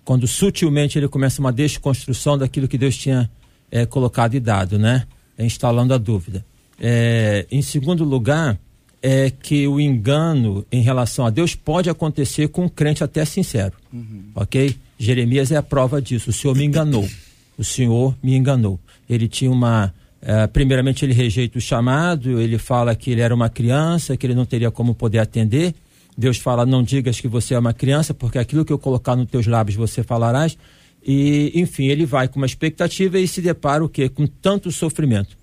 [0.03, 3.29] Quando sutilmente ele começa uma desconstrução daquilo que Deus tinha
[3.71, 5.07] é, colocado e dado, né?
[5.37, 6.45] Instalando a dúvida.
[6.79, 8.59] É, em segundo lugar,
[9.07, 13.73] é que o engano em relação a Deus pode acontecer com um crente até sincero.
[13.93, 14.23] Uhum.
[14.33, 14.75] Ok?
[14.97, 16.31] Jeremias é a prova disso.
[16.31, 17.07] O Senhor me enganou.
[17.55, 18.79] O Senhor me enganou.
[19.07, 23.47] Ele tinha uma é, primeiramente, ele rejeita o chamado, ele fala que ele era uma
[23.47, 25.75] criança, que ele não teria como poder atender.
[26.17, 29.29] Deus fala: Não digas que você é uma criança, porque aquilo que eu colocar nos
[29.29, 30.57] teus lábios você falarás.
[31.05, 34.09] E, enfim, ele vai com uma expectativa e se depara o quê?
[34.09, 35.37] Com tanto sofrimento.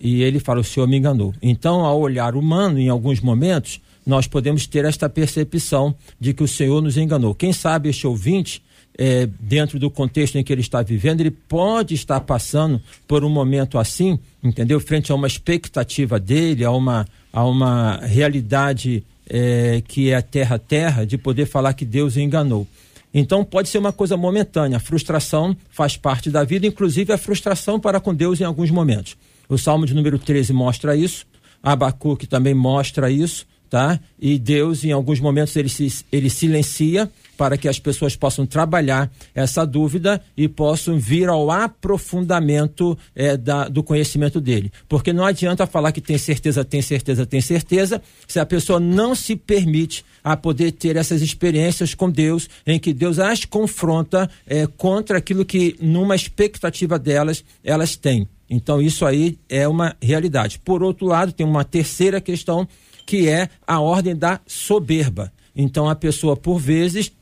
[0.00, 1.34] E ele fala: O Senhor me enganou.
[1.42, 6.48] Então, ao olhar humano, em alguns momentos, nós podemos ter esta percepção de que o
[6.48, 7.34] Senhor nos enganou.
[7.34, 8.62] Quem sabe este ouvinte
[8.98, 13.28] é, dentro do contexto em que ele está vivendo, ele pode estar passando por um
[13.28, 14.80] momento assim, entendeu?
[14.80, 21.16] Frente a uma expectativa dele, a uma, a uma realidade é, que é terra-terra, de
[21.16, 22.66] poder falar que Deus enganou.
[23.14, 27.78] Então pode ser uma coisa momentânea, a frustração faz parte da vida, inclusive a frustração
[27.78, 29.16] para com Deus em alguns momentos.
[29.48, 31.26] O Salmo de número 13 mostra isso,
[31.62, 33.98] Abacuque também mostra isso, tá?
[34.18, 39.10] E Deus, em alguns momentos, ele, se, ele silencia para que as pessoas possam trabalhar
[39.34, 44.72] essa dúvida e possam vir ao aprofundamento é, da, do conhecimento dele.
[44.88, 49.14] Porque não adianta falar que tem certeza, tem certeza, tem certeza, se a pessoa não
[49.14, 54.66] se permite a poder ter essas experiências com Deus, em que Deus as confronta é,
[54.66, 58.26] contra aquilo que, numa expectativa delas, elas têm.
[58.50, 60.58] Então, isso aí é uma realidade.
[60.58, 62.66] Por outro lado, tem uma terceira questão,
[63.04, 65.32] que é a ordem da soberba.
[65.54, 67.12] Então, a pessoa, por vezes,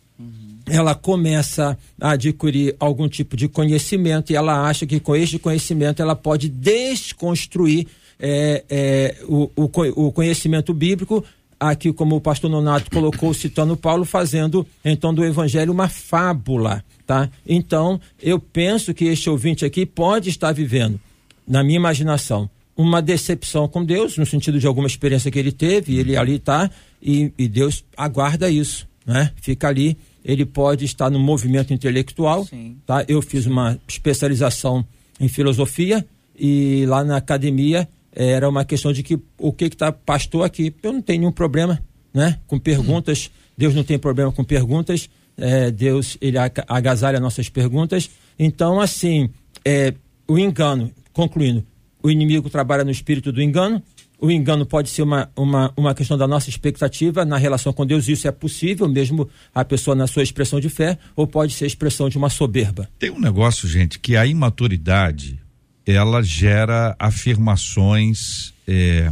[0.69, 6.03] ela começa a adquirir algum tipo de conhecimento e ela acha que com este conhecimento
[6.03, 7.87] ela pode desconstruir
[8.19, 11.25] é, é, o, o, o, conhecimento bíblico,
[11.61, 17.31] aqui como o pastor Nonato colocou, citando Paulo, fazendo então do evangelho uma fábula, tá?
[17.47, 20.99] Então, eu penso que este ouvinte aqui pode estar vivendo,
[21.47, 25.95] na minha imaginação, uma decepção com Deus, no sentido de alguma experiência que ele teve,
[25.95, 26.71] e ele ali está,
[27.03, 29.33] e, e Deus aguarda isso, né?
[29.41, 32.45] Fica ali ele pode estar no movimento intelectual.
[32.45, 32.79] Sim.
[32.85, 33.05] Tá?
[33.07, 34.85] Eu fiz uma especialização
[35.21, 36.05] em filosofia
[36.37, 40.93] e lá na academia era uma questão de que o que está pastor aqui, eu
[40.93, 41.81] não tenho nenhum problema,
[42.13, 42.41] né?
[42.47, 48.11] Com perguntas, Deus não tem problema com perguntas, é, Deus ele agasalha nossas perguntas.
[48.37, 49.31] Então assim,
[49.65, 49.95] é,
[50.27, 51.65] o engano, concluindo,
[52.03, 53.83] o inimigo trabalha no espírito do engano,
[54.19, 58.07] o engano pode ser uma, uma, uma questão da nossa expectativa na relação com Deus,
[58.07, 62.11] isso é possível, mesmo a pessoa na sua expressão de fé, ou pode ser expressão
[62.11, 62.87] de uma soberba.
[62.99, 65.41] Tem um negócio, gente, que a imaturidade
[65.87, 69.11] ela gera afirmações é,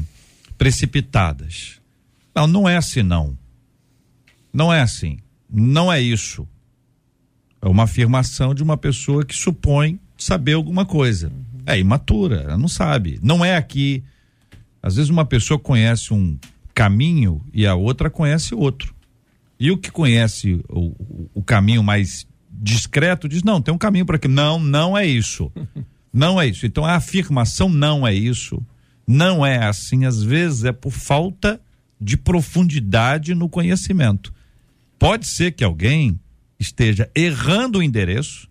[0.58, 1.80] precipitadas.
[2.34, 3.38] Não, não é assim, não.
[4.52, 5.18] Não é assim.
[5.50, 6.46] Não é isso.
[7.62, 11.32] É uma afirmação de uma pessoa que supõe saber alguma coisa.
[11.66, 13.18] É imatura, ela não sabe.
[13.22, 14.04] Não é aqui
[14.84, 16.38] às vezes uma pessoa conhece um
[16.74, 18.94] caminho e a outra conhece outro.
[19.58, 24.04] E o que conhece o, o, o caminho mais discreto diz: não, tem um caminho
[24.04, 24.28] para aqui.
[24.28, 25.50] Não, não é isso.
[26.16, 26.64] Não é isso.
[26.64, 28.64] Então a afirmação não é isso.
[29.04, 30.04] Não é assim.
[30.04, 31.60] Às vezes é por falta
[32.00, 34.32] de profundidade no conhecimento.
[34.96, 36.20] Pode ser que alguém
[36.56, 38.48] esteja errando o endereço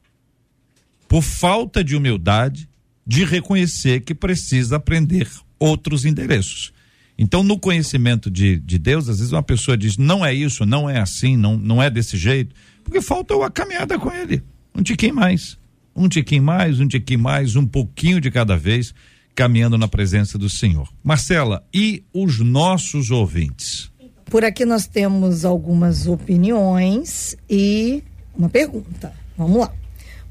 [1.08, 2.67] por falta de humildade
[3.06, 6.74] de reconhecer que precisa aprender outros endereços.
[7.18, 10.89] Então, no conhecimento de, de Deus, às vezes uma pessoa diz, não é isso, não
[10.89, 14.42] é assim, não, não é desse jeito, porque falta a caminhada com ele.
[14.76, 15.58] Um tiquinho mais,
[15.96, 18.94] um tiquinho mais, um tiquinho mais, um pouquinho de cada vez,
[19.36, 20.89] caminhando na presença do Senhor.
[21.04, 23.92] Marcela, e os nossos ouvintes?
[24.26, 28.04] Por aqui nós temos algumas opiniões e
[28.36, 29.13] uma pergunta.
[29.38, 29.74] Vamos lá.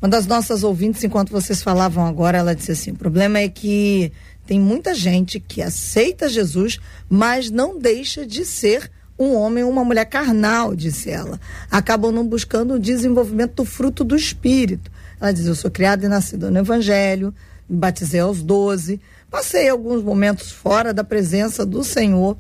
[0.03, 4.11] Uma das nossas ouvintes, enquanto vocês falavam agora, ela disse assim: o problema é que
[4.45, 9.85] tem muita gente que aceita Jesus, mas não deixa de ser um homem ou uma
[9.85, 11.41] mulher carnal, disse ela.
[11.71, 14.91] Acabam não buscando o desenvolvimento do fruto do Espírito.
[15.21, 17.33] Ela diz: Eu sou criada e nascida no Evangelho,
[17.69, 22.37] me batizei aos 12, passei alguns momentos fora da presença do Senhor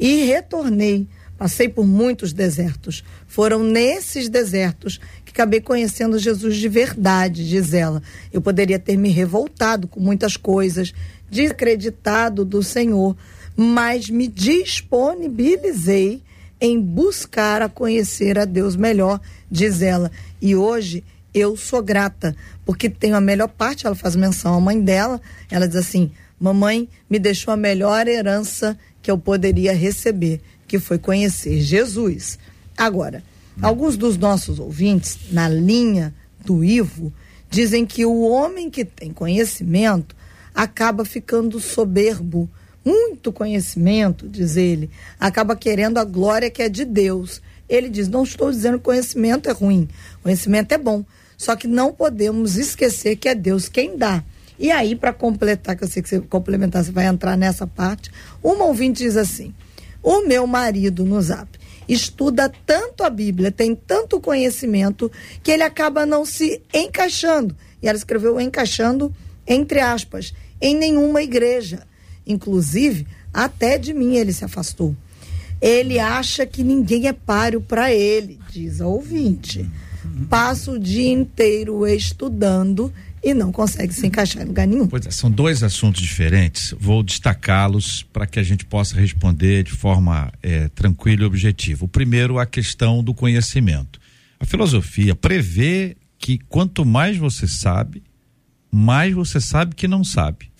[0.00, 1.06] e retornei.
[1.36, 3.04] Passei por muitos desertos.
[3.26, 5.00] Foram nesses desertos
[5.34, 8.00] acabei conhecendo Jesus de verdade, diz ela.
[8.32, 10.94] Eu poderia ter me revoltado com muitas coisas,
[11.28, 13.16] desacreditado do Senhor,
[13.56, 16.22] mas me disponibilizei
[16.60, 19.20] em buscar a conhecer a Deus melhor,
[19.50, 20.08] diz ela.
[20.40, 21.02] E hoje
[21.34, 25.20] eu sou grata, porque tenho a melhor parte, ela faz menção à mãe dela,
[25.50, 30.96] ela diz assim: "Mamãe me deixou a melhor herança que eu poderia receber, que foi
[30.96, 32.38] conhecer Jesus".
[32.76, 33.20] Agora,
[33.60, 36.14] alguns dos nossos ouvintes na linha
[36.44, 37.12] do Ivo
[37.50, 40.14] dizem que o homem que tem conhecimento
[40.54, 42.48] acaba ficando soberbo.
[42.84, 47.40] Muito conhecimento, diz ele, acaba querendo a glória que é de Deus.
[47.66, 49.88] Ele diz: Não estou dizendo que conhecimento é ruim,
[50.22, 51.02] conhecimento é bom.
[51.36, 54.22] Só que não podemos esquecer que é Deus quem dá.
[54.58, 58.10] E aí, para completar, que eu sei que você complementar, você vai entrar nessa parte.
[58.42, 59.54] Uma ouvinte diz assim:
[60.02, 61.48] O meu marido no zap
[61.88, 65.10] estuda tanto a Bíblia, tem tanto conhecimento,
[65.42, 67.56] que ele acaba não se encaixando.
[67.82, 69.14] E ela escreveu encaixando
[69.46, 71.86] entre aspas em nenhuma igreja.
[72.26, 74.96] Inclusive, até de mim ele se afastou.
[75.60, 79.68] Ele acha que ninguém é páreo para ele, diz a ouvinte.
[80.28, 82.92] Passa o dia inteiro estudando
[83.24, 84.86] e não consegue se encaixar em lugar nenhum.
[84.86, 86.74] Pois é, são dois assuntos diferentes.
[86.78, 91.86] Vou destacá-los para que a gente possa responder de forma é, tranquila e objetiva.
[91.86, 93.98] O primeiro, a questão do conhecimento.
[94.38, 98.02] A filosofia prevê que quanto mais você sabe,
[98.70, 100.50] mais você sabe que não sabe.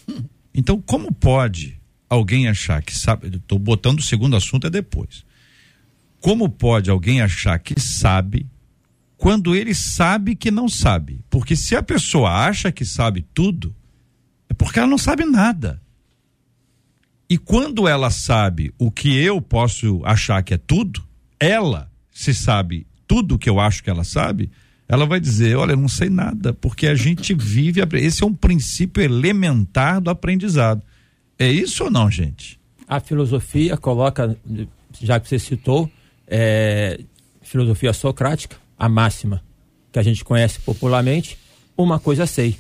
[0.55, 5.25] Então, como pode alguém achar que sabe, estou botando o segundo assunto é depois.
[6.21, 8.47] Como pode alguém achar que sabe
[9.25, 11.25] quando ele sabe que não sabe?
[11.31, 13.75] Porque se a pessoa acha que sabe tudo,
[14.51, 15.81] é porque ela não sabe nada.
[17.27, 21.03] E quando ela sabe o que eu posso achar que é tudo,
[21.41, 24.51] ela se sabe tudo que eu acho que ela sabe,
[24.87, 27.81] ela vai dizer: Olha, eu não sei nada, porque a gente vive.
[27.95, 30.83] Esse é um princípio elementar do aprendizado.
[31.39, 32.61] É isso ou não, gente?
[32.87, 34.37] A filosofia coloca,
[35.01, 35.91] já que você citou,
[36.29, 37.01] é,
[37.41, 39.43] filosofia socrática, a máxima
[39.93, 41.39] que a gente conhece popularmente:
[41.77, 42.57] uma coisa sei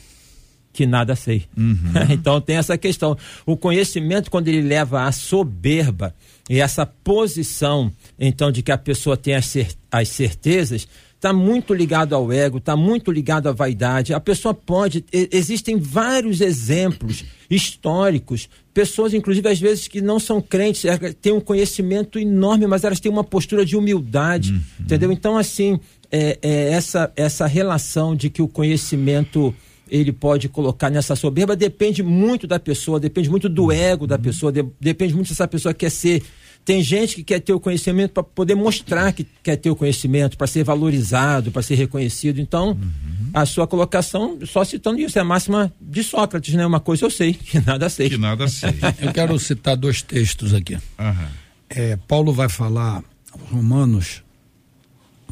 [0.74, 1.44] que nada sei.
[1.56, 1.92] Uhum.
[2.10, 3.16] então tem essa questão.
[3.46, 6.12] O conhecimento, quando ele leva à soberba
[6.50, 11.72] e essa posição, então, de que a pessoa tem as, cer as certezas, está muito
[11.72, 14.12] ligado ao ego, está muito ligado à vaidade.
[14.12, 15.04] A pessoa pode.
[15.12, 20.84] Existem vários exemplos históricos, pessoas, inclusive, às vezes, que não são crentes,
[21.22, 24.52] têm um conhecimento enorme, mas elas têm uma postura de humildade.
[24.52, 24.60] Uhum.
[24.80, 25.12] Entendeu?
[25.12, 25.78] Então, assim,
[26.14, 29.52] é, é essa, essa relação de que o conhecimento
[29.90, 34.52] ele pode colocar nessa soberba depende muito da pessoa, depende muito do ego da pessoa,
[34.52, 36.22] de, depende muito se essa pessoa quer ser.
[36.64, 40.38] Tem gente que quer ter o conhecimento para poder mostrar que quer ter o conhecimento,
[40.38, 42.40] para ser valorizado, para ser reconhecido.
[42.40, 43.30] Então, uhum.
[43.34, 46.64] a sua colocação, só citando isso, é a máxima de Sócrates, né?
[46.64, 48.08] Uma coisa eu sei, que nada sei.
[48.08, 48.70] Que nada sei.
[49.02, 50.74] eu quero citar dois textos aqui.
[50.74, 51.26] Uhum.
[51.68, 53.04] É, Paulo vai falar,
[53.50, 54.23] Romanos,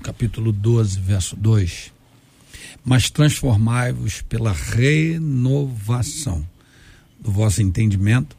[0.02, 1.92] capítulo 12, verso 2
[2.84, 6.46] mas transformai-vos pela renovação
[7.20, 8.36] do vosso entendimento,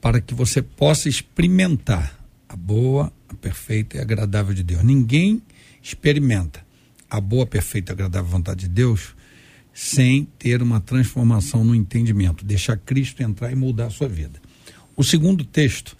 [0.00, 2.18] para que você possa experimentar
[2.48, 4.82] a boa, a perfeita e agradável de Deus.
[4.82, 5.40] Ninguém
[5.80, 6.64] experimenta
[7.08, 9.14] a boa, perfeita e agradável vontade de Deus
[9.72, 14.40] sem ter uma transformação no entendimento, deixar Cristo entrar e mudar a sua vida.
[14.96, 15.96] O segundo texto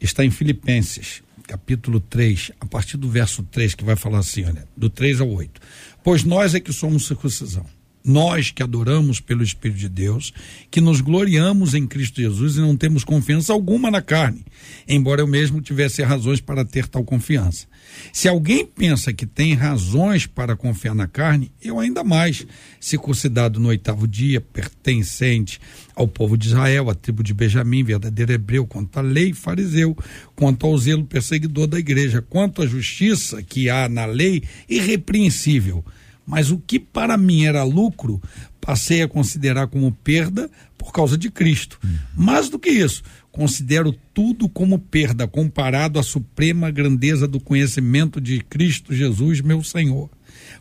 [0.00, 4.66] está em Filipenses, capítulo 3, a partir do verso 3, que vai falar assim, olha,
[4.76, 5.60] do 3 ao 8.
[6.02, 7.66] Pois nós é que somos circuncisão.
[8.04, 10.32] Nós que adoramos pelo Espírito de Deus,
[10.70, 14.44] que nos gloriamos em Cristo Jesus e não temos confiança alguma na carne,
[14.88, 17.66] embora eu mesmo tivesse razões para ter tal confiança.
[18.12, 22.46] Se alguém pensa que tem razões para confiar na carne, eu ainda mais,
[22.80, 25.60] circuncidado no oitavo dia, pertencente
[25.94, 29.96] ao povo de Israel, à tribo de Benjamim, verdadeiro hebreu, quanto à lei, fariseu,
[30.34, 35.84] quanto ao zelo perseguidor da igreja, quanto à justiça que há na lei, irrepreensível
[36.32, 38.18] mas o que para mim era lucro,
[38.58, 41.78] passei a considerar como perda por causa de Cristo.
[41.84, 41.98] Uhum.
[42.16, 48.40] Mais do que isso, considero tudo como perda comparado à suprema grandeza do conhecimento de
[48.40, 50.08] Cristo Jesus, meu Senhor.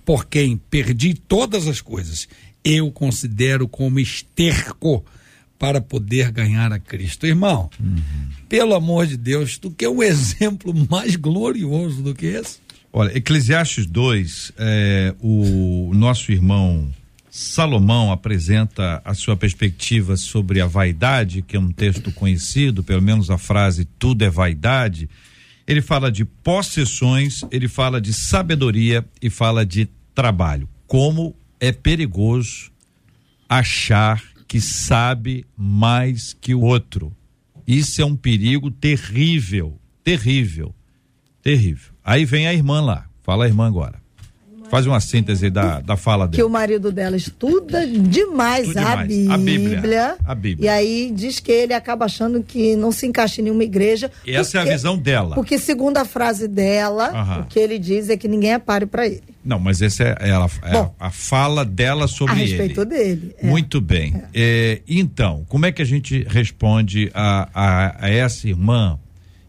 [0.04, 2.28] Por quem perdi todas as coisas,
[2.66, 5.06] eu considero como esterco
[5.58, 7.26] para poder ganhar a Cristo.
[7.26, 8.30] Irmão, uhum.
[8.50, 12.60] pelo amor de Deus, tu quer um exemplo mais glorioso do que esse?
[12.94, 16.92] Olha, Eclesiastes 2, é, o nosso irmão
[17.30, 23.30] Salomão apresenta a sua perspectiva sobre a vaidade, que é um texto conhecido, pelo menos
[23.30, 25.10] a frase tudo é vaidade.
[25.66, 30.68] Ele fala de possessões, ele fala de sabedoria e fala de trabalho.
[30.86, 32.70] Como é perigoso
[33.48, 37.16] achar que sabe mais que o outro.
[37.66, 40.76] Isso é um perigo terrível, terrível,
[41.42, 41.91] terrível.
[42.04, 43.06] Aí vem a irmã lá.
[43.24, 44.02] Fala a irmã agora.
[44.72, 46.38] Faz uma síntese da, da fala dela.
[46.38, 48.74] Que o marido dela estuda demais.
[48.78, 50.66] A, Bíblia, a, Bíblia, a Bíblia.
[50.66, 54.10] E aí diz que ele acaba achando que não se encaixa em nenhuma igreja.
[54.26, 55.36] Essa é a visão dela.
[55.36, 59.06] Porque, segundo a frase dela, o que ele diz é que ninguém é páreo para
[59.08, 59.22] ele.
[59.44, 62.42] Não, mas essa é, ela, é Bom, a, a, fala dela sobre ele.
[62.42, 62.90] A respeito ele.
[62.90, 63.36] dele.
[63.40, 63.48] É.
[63.48, 64.14] Muito bem.
[64.16, 64.28] É.
[64.34, 68.98] É, então, como é que a gente responde a, a, a essa irmã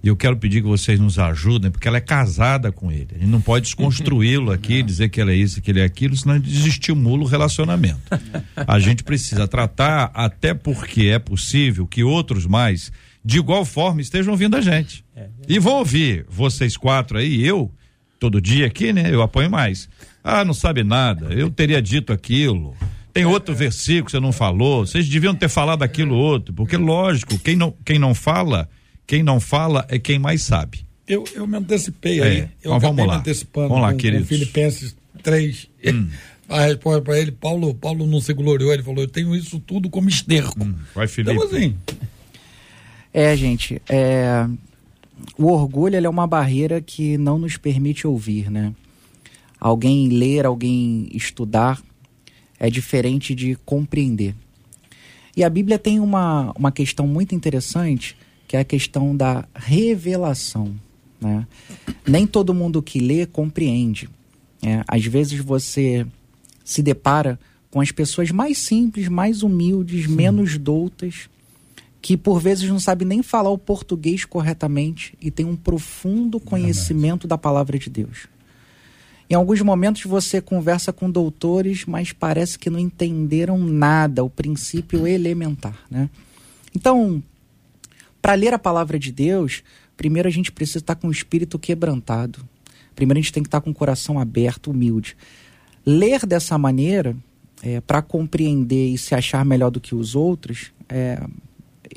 [0.03, 3.09] e eu quero pedir que vocês nos ajudem, porque ela é casada com ele.
[3.15, 6.17] A gente não pode desconstruí-lo aqui, dizer que ele é isso, que ele é aquilo,
[6.17, 8.01] senão desestimula o relacionamento.
[8.57, 12.91] A gente precisa tratar, até porque é possível que outros mais,
[13.25, 15.05] de igual forma, estejam ouvindo a gente.
[15.15, 17.71] É, e vão ouvir vocês quatro aí, eu,
[18.19, 19.09] todo dia aqui, né?
[19.09, 19.89] Eu apoio mais.
[20.25, 22.75] Ah, não sabe nada, eu teria dito aquilo.
[23.13, 27.39] Tem outro versículo que você não falou, vocês deviam ter falado aquilo outro, porque lógico,
[27.39, 28.69] quem não, quem não fala
[29.07, 30.87] quem não fala é quem mais sabe.
[31.07, 32.23] Eu, eu me antecipei é.
[32.23, 32.49] aí.
[32.63, 33.17] Eu Mas vamos lá.
[33.17, 34.29] antecipando vamos lá, com, queridos.
[34.29, 35.69] com Filipenses 3.
[35.87, 36.09] Hum.
[36.49, 39.89] A resposta para ele, Paulo, Paulo não se gloriou, ele falou, eu tenho isso tudo
[39.89, 40.63] como esterco.
[40.63, 40.75] Hum.
[40.95, 41.35] Vai, Felipe.
[41.35, 41.75] Então assim...
[43.15, 44.47] É, gente, é...
[45.39, 48.75] o orgulho é uma barreira que não nos permite ouvir, né?
[49.59, 51.81] Alguém ler, alguém estudar
[52.59, 54.35] é diferente de compreender.
[55.37, 58.17] E a Bíblia tem uma, uma questão muito interessante
[58.53, 60.75] que é a questão da revelação.
[61.19, 61.47] Né?
[62.07, 64.11] Nem todo mundo que lê compreende.
[64.63, 66.07] É, às vezes você
[66.63, 67.41] se depara
[67.71, 70.15] com as pessoas mais simples, mais humildes, Sim.
[70.15, 71.31] menos doutas,
[72.03, 77.27] que por vezes não sabe nem falar o português corretamente e tem um profundo conhecimento
[77.27, 78.27] da palavra de Deus.
[79.31, 85.07] Em alguns momentos você conversa com doutores, mas parece que não entenderam nada, o princípio
[85.07, 86.11] elementar, né?
[86.75, 87.23] Então,
[88.23, 89.65] para ler a palavra de Deus,
[89.97, 92.39] primeiro a gente precisa estar com o espírito quebrantado.
[92.95, 95.17] Primeiro a gente tem que estar com o coração aberto, humilde.
[95.85, 97.17] Ler dessa maneira,
[97.63, 101.21] é, para compreender e se achar melhor do que os outros, é,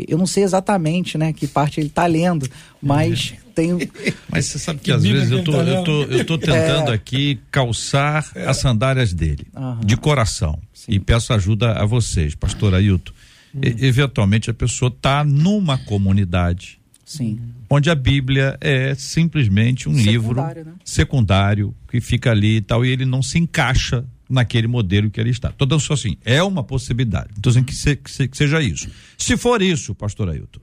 [0.08, 2.50] eu não sei exatamente né, que parte ele está lendo,
[2.82, 3.52] mas é.
[3.54, 3.90] tem.
[4.30, 6.92] Mas você sabe que, que às vezes eu tô, tá eu, tô, eu tô tentando
[6.92, 6.94] é.
[6.94, 8.46] aqui calçar é.
[8.46, 9.80] as sandálias dele, uhum.
[9.80, 10.60] de coração.
[10.74, 10.92] Sim.
[10.92, 13.14] E peço ajuda a vocês, pastor Ailton.
[13.56, 13.62] Hum.
[13.64, 16.80] E, eventualmente a pessoa está numa comunidade.
[17.06, 17.40] Sim.
[17.70, 20.78] Onde a Bíblia é simplesmente um secundário, livro né?
[20.84, 25.30] secundário que fica ali e tal, e ele não se encaixa naquele modelo que ele
[25.30, 25.50] está.
[25.50, 27.30] Estou dando só assim, é uma possibilidade.
[27.36, 28.90] Estou dizendo que, se, que, que, seja isso.
[29.18, 30.60] Se for isso, pastor Ailton,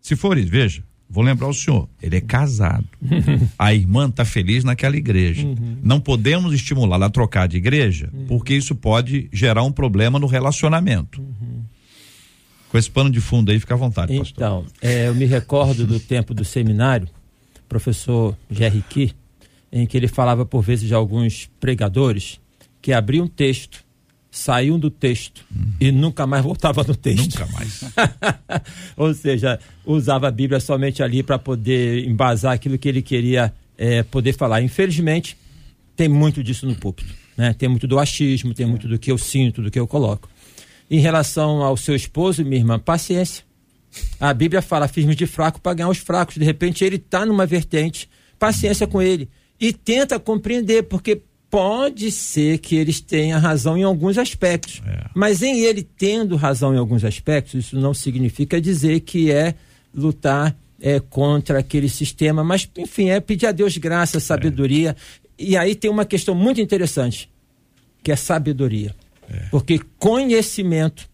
[0.00, 2.86] se for isso, veja, vou lembrar o senhor, ele é casado.
[3.58, 5.46] a irmã está feliz naquela igreja.
[5.46, 5.78] Uhum.
[5.82, 8.26] Não podemos estimulá-la a trocar de igreja, uhum.
[8.26, 11.20] porque isso pode gerar um problema no relacionamento.
[11.20, 11.62] Uhum.
[12.72, 14.34] Com esse pano de fundo aí, fica à vontade, pastor.
[14.34, 17.06] Então, é, eu me recordo do tempo do seminário,
[17.68, 19.12] professor Jerry Key,
[19.70, 22.40] em que ele falava por vezes de alguns pregadores
[22.80, 23.84] que abriam um texto,
[24.30, 25.72] saíam do texto uhum.
[25.78, 27.38] e nunca mais voltava no texto.
[27.38, 27.84] Nunca mais.
[28.96, 34.02] Ou seja, usava a Bíblia somente ali para poder embasar aquilo que ele queria é,
[34.02, 34.62] poder falar.
[34.62, 35.36] Infelizmente,
[35.94, 37.12] tem muito disso no púlpito.
[37.36, 37.52] Né?
[37.52, 40.31] Tem muito do achismo, tem muito do que eu sinto, do que eu coloco.
[40.92, 43.44] Em relação ao seu esposo, minha irmã, paciência.
[44.20, 46.36] A Bíblia fala firme de fraco para ganhar os fracos.
[46.36, 49.26] De repente ele está numa vertente, paciência com ele.
[49.58, 54.82] E tenta compreender, porque pode ser que eles tenham razão em alguns aspectos.
[54.86, 55.06] É.
[55.14, 59.54] Mas em ele tendo razão em alguns aspectos, isso não significa dizer que é
[59.94, 62.44] lutar é, contra aquele sistema.
[62.44, 64.94] Mas, enfim, é pedir a Deus graça, sabedoria.
[65.38, 65.42] É.
[65.42, 67.30] E aí tem uma questão muito interessante,
[68.02, 68.94] que é sabedoria.
[69.30, 69.46] É.
[69.50, 71.10] Porque conhecimento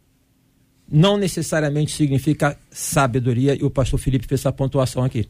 [0.91, 5.29] não necessariamente significa sabedoria, e o pastor Felipe fez essa pontuação aqui.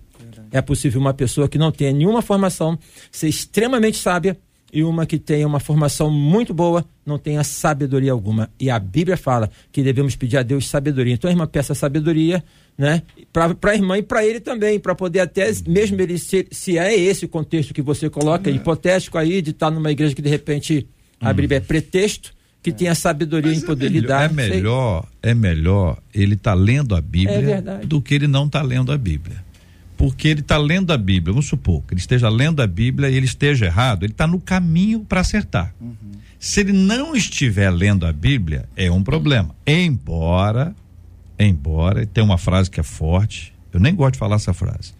[0.50, 2.78] É possível uma pessoa que não tenha nenhuma formação
[3.10, 4.38] ser extremamente sábia
[4.72, 8.50] e uma que tenha uma formação muito boa não tenha sabedoria alguma.
[8.60, 11.14] E a Bíblia fala que devemos pedir a Deus sabedoria.
[11.14, 12.44] Então a irmã peça sabedoria,
[12.76, 13.02] né?
[13.32, 16.94] Para a irmã e para ele também, para poder até, mesmo ele se, se é
[16.94, 18.52] esse o contexto que você coloca, é.
[18.52, 20.86] hipotético aí, de estar numa igreja que de repente
[21.20, 24.30] a Bíblia é pretexto, que tenha sabedoria Mas em poder é lidar.
[24.30, 28.46] É melhor, é melhor ele estar tá lendo a Bíblia é do que ele não
[28.46, 29.48] estar tá lendo a Bíblia
[29.98, 33.16] porque ele está lendo a Bíblia, vamos supor que ele esteja lendo a Bíblia e
[33.16, 35.74] ele esteja errado, ele está no caminho para acertar.
[35.80, 35.96] Uhum.
[36.38, 39.56] Se ele não estiver lendo a Bíblia, é um problema.
[39.66, 40.72] Embora,
[41.36, 44.92] embora, tem uma frase que é forte, eu nem gosto de falar essa frase,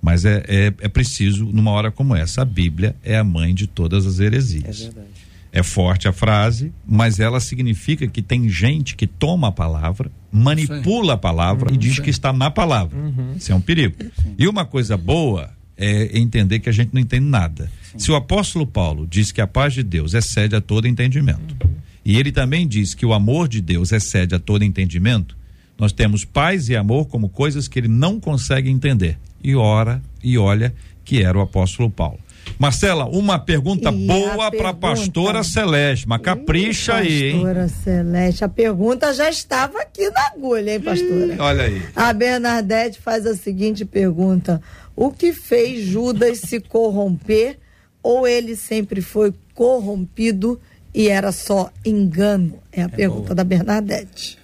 [0.00, 3.66] mas é, é, é preciso, numa hora como essa, a Bíblia é a mãe de
[3.66, 4.80] todas as heresias.
[4.80, 5.27] É verdade.
[5.58, 11.14] É forte a frase, mas ela significa que tem gente que toma a palavra, manipula
[11.14, 12.02] a palavra uhum, e diz sim.
[12.02, 12.96] que está na palavra.
[12.96, 13.32] Uhum.
[13.36, 13.96] Isso é um perigo.
[14.22, 14.36] Sim.
[14.38, 17.68] E uma coisa boa é entender que a gente não entende nada.
[17.90, 17.98] Sim.
[17.98, 21.74] Se o apóstolo Paulo diz que a paz de Deus excede a todo entendimento, uhum.
[22.04, 25.36] e ele também diz que o amor de Deus excede a todo entendimento,
[25.76, 29.18] nós temos paz e amor como coisas que ele não consegue entender.
[29.42, 30.72] E ora e olha
[31.04, 32.20] que era o apóstolo Paulo.
[32.58, 37.32] Marcela, uma pergunta e boa para a pastora Celeste, mas capricha aí, hein?
[37.34, 41.34] Pastora Celeste, a pergunta já estava aqui na agulha, hein, pastora?
[41.34, 41.82] Ih, olha aí.
[41.94, 44.60] A Bernadette faz a seguinte pergunta:
[44.96, 47.58] O que fez Judas se corromper
[48.02, 50.60] ou ele sempre foi corrompido
[50.92, 52.60] e era só engano?
[52.72, 53.34] É a é pergunta boa.
[53.36, 54.36] da Bernadette.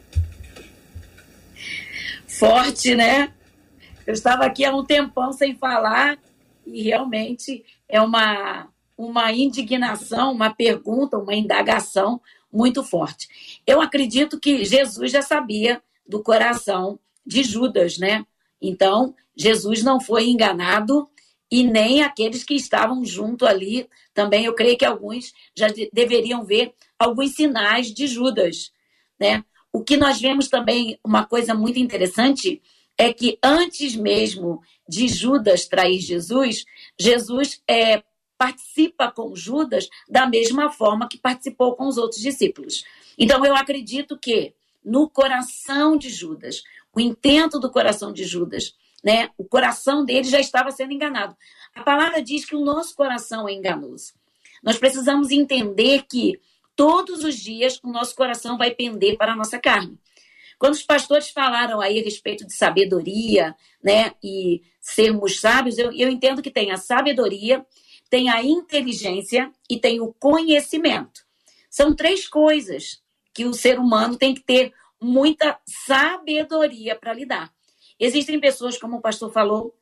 [2.28, 3.30] Forte, né?
[4.06, 6.16] Eu estava aqui há um tempão sem falar
[6.66, 7.64] e realmente
[7.94, 8.68] é uma,
[8.98, 12.20] uma indignação, uma pergunta, uma indagação
[12.52, 13.60] muito forte.
[13.64, 18.26] Eu acredito que Jesus já sabia do coração de Judas, né?
[18.60, 21.08] Então, Jesus não foi enganado
[21.48, 23.88] e nem aqueles que estavam junto ali.
[24.12, 28.72] Também eu creio que alguns já de deveriam ver alguns sinais de Judas,
[29.20, 29.44] né?
[29.72, 32.60] O que nós vemos também, uma coisa muito interessante,
[32.96, 36.64] é que antes mesmo de Judas trair Jesus,
[36.98, 38.02] Jesus é,
[38.38, 42.84] participa com Judas da mesma forma que participou com os outros discípulos.
[43.18, 46.62] Então, eu acredito que no coração de Judas,
[46.94, 48.74] o intento do coração de Judas.
[49.02, 49.30] Né?
[49.36, 51.36] O coração dele já estava sendo enganado.
[51.74, 54.14] A palavra diz que o nosso coração é enganoso.
[54.62, 56.40] Nós precisamos entender que
[56.74, 59.98] todos os dias o nosso coração vai pender para a nossa carne.
[60.64, 66.08] Quando os pastores falaram aí a respeito de sabedoria, né, e sermos sábios, eu, eu
[66.08, 67.66] entendo que tem a sabedoria,
[68.08, 71.20] tem a inteligência e tem o conhecimento.
[71.68, 73.02] São três coisas
[73.34, 77.52] que o ser humano tem que ter muita sabedoria para lidar.
[78.00, 79.74] Existem pessoas, como o pastor falou,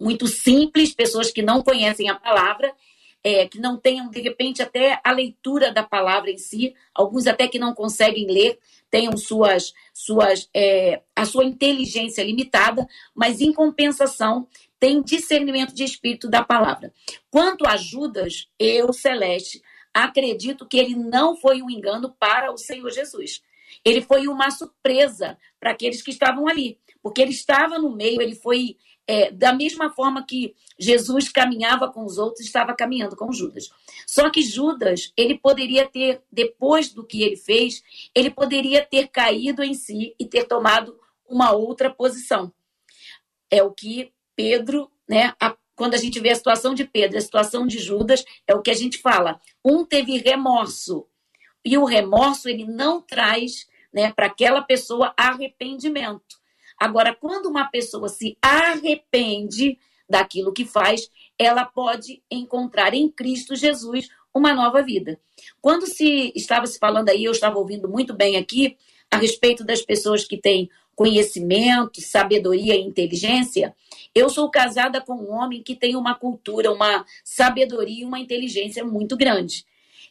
[0.00, 2.74] muito simples, pessoas que não conhecem a palavra,
[3.22, 7.46] é, que não tenham, de repente, até a leitura da palavra em si, alguns até
[7.46, 8.58] que não conseguem ler,
[8.90, 14.48] tenham suas, suas, é, a sua inteligência limitada, mas em compensação
[14.80, 16.92] tem discernimento de espírito da palavra.
[17.30, 19.62] Quanto a Judas, eu, Celeste,
[19.92, 23.42] acredito que ele não foi um engano para o Senhor Jesus.
[23.84, 28.34] Ele foi uma surpresa para aqueles que estavam ali, porque ele estava no meio, ele
[28.34, 28.76] foi
[29.08, 33.70] é, da mesma forma que Jesus caminhava com os outros, estava caminhando com Judas.
[34.06, 37.82] Só que Judas, ele poderia ter, depois do que ele fez,
[38.14, 42.52] ele poderia ter caído em si e ter tomado uma outra posição.
[43.50, 47.22] É o que Pedro, né, a, quando a gente vê a situação de Pedro, a
[47.22, 49.40] situação de Judas, é o que a gente fala.
[49.64, 51.06] Um teve remorso,
[51.64, 56.37] e o remorso ele não traz né, para aquela pessoa arrependimento.
[56.78, 64.08] Agora, quando uma pessoa se arrepende daquilo que faz, ela pode encontrar em Cristo Jesus
[64.32, 65.18] uma nova vida.
[65.60, 68.76] Quando se estava se falando aí, eu estava ouvindo muito bem aqui
[69.10, 73.74] a respeito das pessoas que têm conhecimento, sabedoria e inteligência.
[74.14, 78.84] Eu sou casada com um homem que tem uma cultura, uma sabedoria e uma inteligência
[78.84, 79.64] muito grande.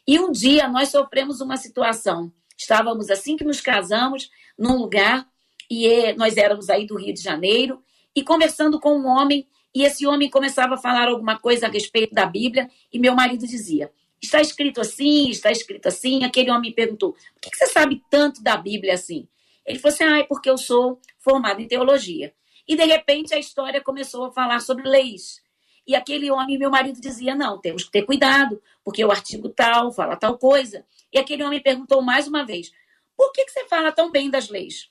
[0.07, 2.31] E um dia nós sofremos uma situação.
[2.57, 5.27] Estávamos assim que nos casamos, num lugar
[5.69, 7.83] e é, nós éramos aí do Rio de Janeiro,
[8.15, 12.13] e conversando com um homem, e esse homem começava a falar alguma coisa a respeito
[12.13, 13.91] da Bíblia, e meu marido dizia:
[14.21, 16.23] Está escrito assim, está escrito assim.
[16.23, 19.27] Aquele homem perguntou: Por que você sabe tanto da Bíblia assim?
[19.65, 22.33] Ele falou assim: Ah, é porque eu sou formado em teologia.
[22.67, 25.41] E de repente a história começou a falar sobre leis.
[25.85, 29.91] E aquele homem, meu marido, dizia: Não, temos que ter cuidado, porque o artigo tal
[29.91, 30.83] fala tal coisa.
[31.13, 32.71] E aquele homem perguntou mais uma vez:
[33.15, 34.89] Por que, que você fala tão bem das leis?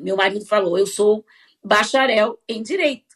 [0.00, 1.24] Meu marido falou: Eu sou
[1.62, 3.06] bacharel em direito.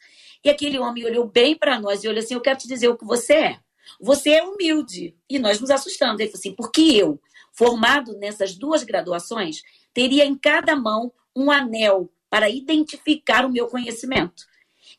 [0.45, 2.97] E aquele homem olhou bem para nós e olhou assim: Eu quero te dizer o
[2.97, 3.59] que você é.
[4.01, 5.17] Você é humilde.
[5.29, 6.21] E nós nos assustamos.
[6.21, 7.21] Ele falou assim: Porque eu,
[7.53, 9.63] formado nessas duas graduações,
[9.95, 14.45] teria em cada mão um anel para identificar o meu conhecimento.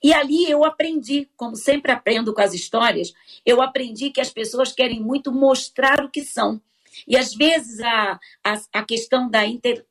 [0.03, 3.13] E ali eu aprendi, como sempre aprendo com as histórias,
[3.45, 6.61] eu aprendi que as pessoas querem muito mostrar o que são.
[7.07, 9.41] E às vezes a, a, a questão da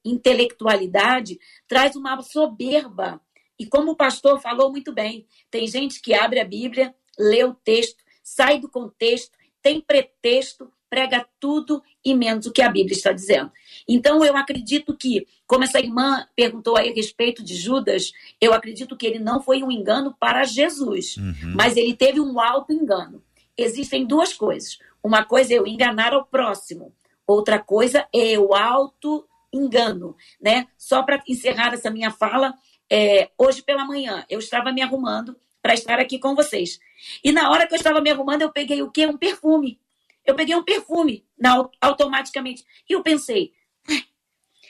[0.04, 3.20] intelectualidade traz uma soberba.
[3.58, 7.54] E como o pastor falou muito bem, tem gente que abre a Bíblia, lê o
[7.54, 13.12] texto, sai do contexto, tem pretexto, prega tudo e menos o que a Bíblia está
[13.12, 13.50] dizendo.
[13.88, 18.94] Então, eu acredito que, como essa irmã perguntou aí a respeito de Judas, eu acredito
[18.94, 21.54] que ele não foi um engano para Jesus, uhum.
[21.54, 23.22] mas ele teve um alto engano.
[23.56, 24.78] Existem duas coisas.
[25.02, 26.94] Uma coisa é eu enganar ao próximo,
[27.26, 30.66] outra coisa é o auto engano, né?
[30.78, 32.54] Só para encerrar essa minha fala,
[32.90, 36.78] é, hoje pela manhã eu estava me arrumando para estar aqui com vocês.
[37.22, 39.06] E na hora que eu estava me arrumando, eu peguei o quê?
[39.06, 39.80] Um perfume.
[40.24, 42.64] Eu peguei um perfume na, automaticamente.
[42.88, 43.52] E eu pensei,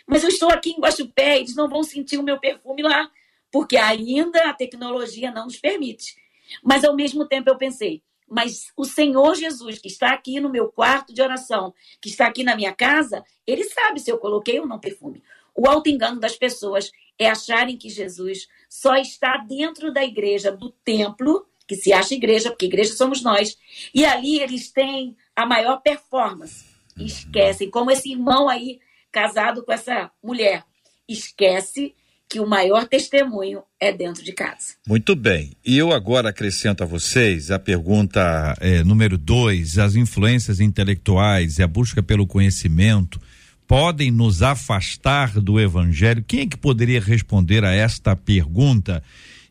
[0.06, 3.10] mas eu estou aqui em Guaxupé, eles não vão sentir o meu perfume lá,
[3.50, 6.16] porque ainda a tecnologia não nos permite.
[6.62, 8.02] Mas ao mesmo tempo eu pensei,
[8.32, 12.42] mas o Senhor Jesus, que está aqui no meu quarto de oração, que está aqui
[12.42, 15.22] na minha casa, ele sabe se eu coloquei ou não perfume.
[15.54, 20.70] O alto engano das pessoas é acharem que Jesus só está dentro da igreja, do
[20.70, 23.58] templo, que se acha igreja, porque igreja somos nós,
[23.94, 26.64] e ali eles têm a maior performance.
[26.96, 28.80] Esquecem, como esse irmão aí
[29.10, 30.64] casado com essa mulher,
[31.06, 31.94] esquece
[32.32, 34.72] que o maior testemunho é dentro de casa.
[34.88, 35.52] Muito bem.
[35.62, 41.62] E eu agora acrescento a vocês a pergunta é, número dois: as influências intelectuais e
[41.62, 43.20] a busca pelo conhecimento
[43.68, 46.24] podem nos afastar do evangelho?
[46.26, 49.02] Quem é que poderia responder a esta pergunta?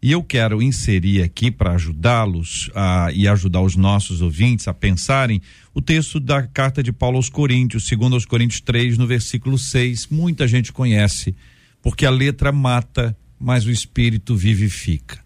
[0.02, 2.72] E eu quero inserir aqui para ajudá-los
[3.14, 5.40] e ajudar os nossos ouvintes a pensarem
[5.72, 10.08] o texto da carta de Paulo aos Coríntios, segundo aos Coríntios 3, no versículo 6.
[10.08, 11.36] Muita gente conhece
[11.82, 15.20] porque a letra mata, mas o espírito vivifica.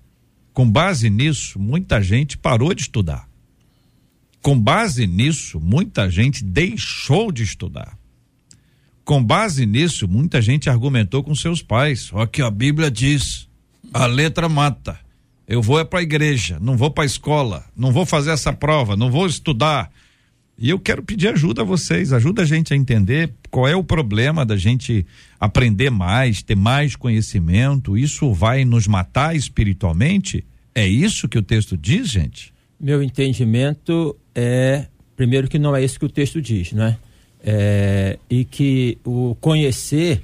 [0.53, 3.27] Com base nisso, muita gente parou de estudar.
[4.41, 7.97] Com base nisso, muita gente deixou de estudar.
[9.03, 12.09] com base nisso, muita gente argumentou com seus pais.
[12.11, 13.47] Ó, que a Bíblia diz:
[13.93, 14.99] a letra mata.
[15.47, 18.51] Eu vou é para a igreja, não vou para a escola, não vou fazer essa
[18.51, 19.91] prova, não vou estudar.
[20.57, 23.83] E eu quero pedir ajuda a vocês, ajuda a gente a entender qual é o
[23.83, 25.05] problema da gente
[25.39, 27.97] aprender mais, ter mais conhecimento.
[27.97, 30.45] Isso vai nos matar espiritualmente?
[30.73, 32.53] É isso que o texto diz, gente?
[32.79, 34.85] Meu entendimento é,
[35.15, 36.97] primeiro, que não é isso que o texto diz, né?
[37.43, 40.21] É, e que o conhecer,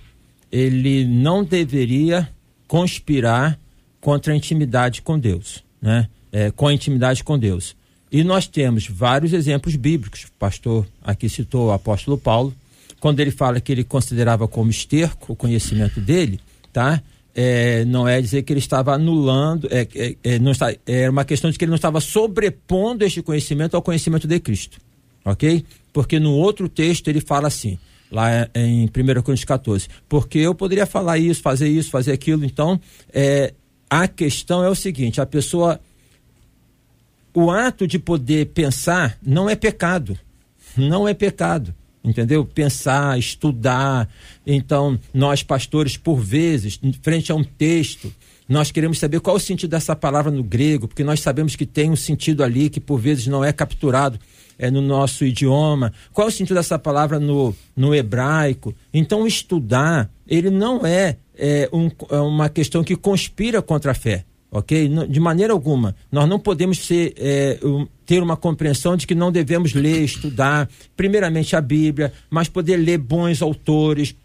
[0.51, 2.27] ele não deveria
[2.67, 3.59] conspirar
[3.99, 6.07] contra a intimidade com Deus, né?
[6.31, 7.75] É, com a intimidade com Deus.
[8.11, 10.25] E nós temos vários exemplos bíblicos.
[10.25, 12.53] O pastor aqui citou o apóstolo Paulo,
[12.99, 16.39] quando ele fala que ele considerava como esterco o conhecimento dele,
[16.73, 17.01] tá?
[17.33, 21.23] É, não é dizer que ele estava anulando, é, é, é não está, é uma
[21.23, 24.77] questão de que ele não estava sobrepondo este conhecimento ao conhecimento de Cristo,
[25.23, 25.65] ok?
[25.93, 27.79] Porque no outro texto ele fala assim,
[28.11, 28.89] lá em 1
[29.21, 32.77] Coríntios 14, porque eu poderia falar isso, fazer isso, fazer aquilo, então
[33.13, 33.53] é,
[33.89, 35.79] a questão é o seguinte: a pessoa.
[37.33, 40.17] O ato de poder pensar não é pecado.
[40.75, 41.73] Não é pecado.
[42.03, 42.43] Entendeu?
[42.43, 44.09] Pensar, estudar.
[44.45, 48.11] Então, nós, pastores, por vezes, frente a um texto,
[48.49, 51.91] nós queremos saber qual o sentido dessa palavra no grego, porque nós sabemos que tem
[51.91, 54.19] um sentido ali que por vezes não é capturado
[54.57, 55.93] é, no nosso idioma.
[56.11, 58.73] Qual o sentido dessa palavra no, no hebraico?
[58.91, 64.25] Então, estudar, ele não é é, um, é uma questão que conspira contra a fé,
[64.51, 64.89] ok?
[65.07, 65.95] De maneira alguma.
[66.11, 67.57] Nós não podemos ser, é,
[68.05, 72.97] ter uma compreensão de que não devemos ler, estudar, primeiramente a Bíblia, mas poder ler
[72.97, 74.15] bons autores,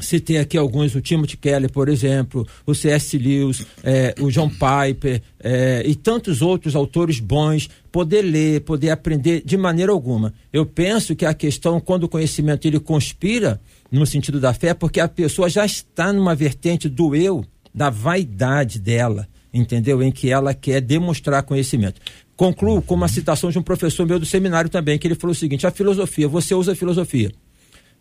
[0.00, 3.16] Citei aqui alguns, o Timothy Keller, por exemplo, o C.S.
[3.16, 9.42] Lewis, é, o John Piper é, e tantos outros autores bons, poder ler, poder aprender
[9.44, 10.34] de maneira alguma.
[10.52, 13.60] Eu penso que a questão, quando o conhecimento ele conspira
[13.90, 18.80] no sentido da fé, porque a pessoa já está numa vertente do eu, da vaidade
[18.80, 20.02] dela, entendeu?
[20.02, 22.00] Em que ela quer demonstrar conhecimento.
[22.36, 25.34] Concluo com uma citação de um professor meu do seminário também, que ele falou o
[25.34, 27.32] seguinte: a filosofia, você usa a filosofia,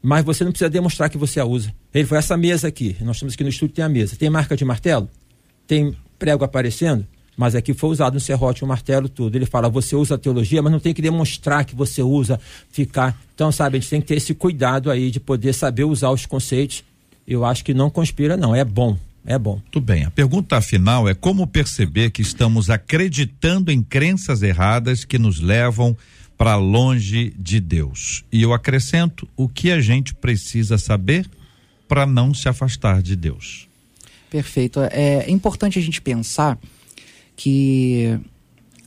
[0.02, 1.74] mas você não precisa demonstrar que você a usa.
[1.94, 4.56] Ele falou: essa mesa aqui, nós temos aqui no estúdio tem a mesa, tem marca
[4.56, 5.10] de martelo?
[5.68, 7.06] Tem prego aparecendo?
[7.42, 9.36] mas aqui foi usado um serrote, um martelo, tudo.
[9.36, 12.40] Ele fala, você usa a teologia, mas não tem que demonstrar que você usa,
[12.70, 13.20] ficar.
[13.34, 16.26] Então, sabe, a gente tem que ter esse cuidado aí de poder saber usar os
[16.26, 16.84] conceitos.
[17.28, 18.96] Eu acho que não conspira, não, é bom.
[19.26, 19.62] É bom.
[19.72, 20.04] Tudo bem.
[20.04, 25.96] A pergunta final é como perceber que estamos acreditando em crenças erradas que nos levam
[26.38, 28.26] para longe de Deus.
[28.32, 31.30] E eu acrescento o que a gente precisa saber
[31.88, 33.68] para não se afastar de Deus.
[34.30, 34.80] Perfeito.
[34.80, 36.58] É importante a gente pensar
[37.36, 38.18] que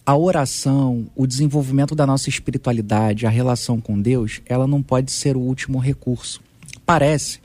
[0.04, 5.36] a oração, o desenvolvimento da nossa espiritualidade, a relação com Deus, ela não pode ser
[5.36, 6.40] o último recurso.
[6.84, 7.40] Parece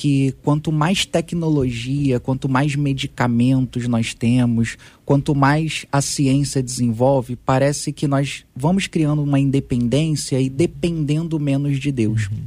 [0.00, 7.92] que quanto mais tecnologia, quanto mais medicamentos nós temos, quanto mais a ciência desenvolve, parece
[7.92, 12.28] que nós vamos criando uma independência e dependendo menos de Deus.
[12.28, 12.38] Uhum.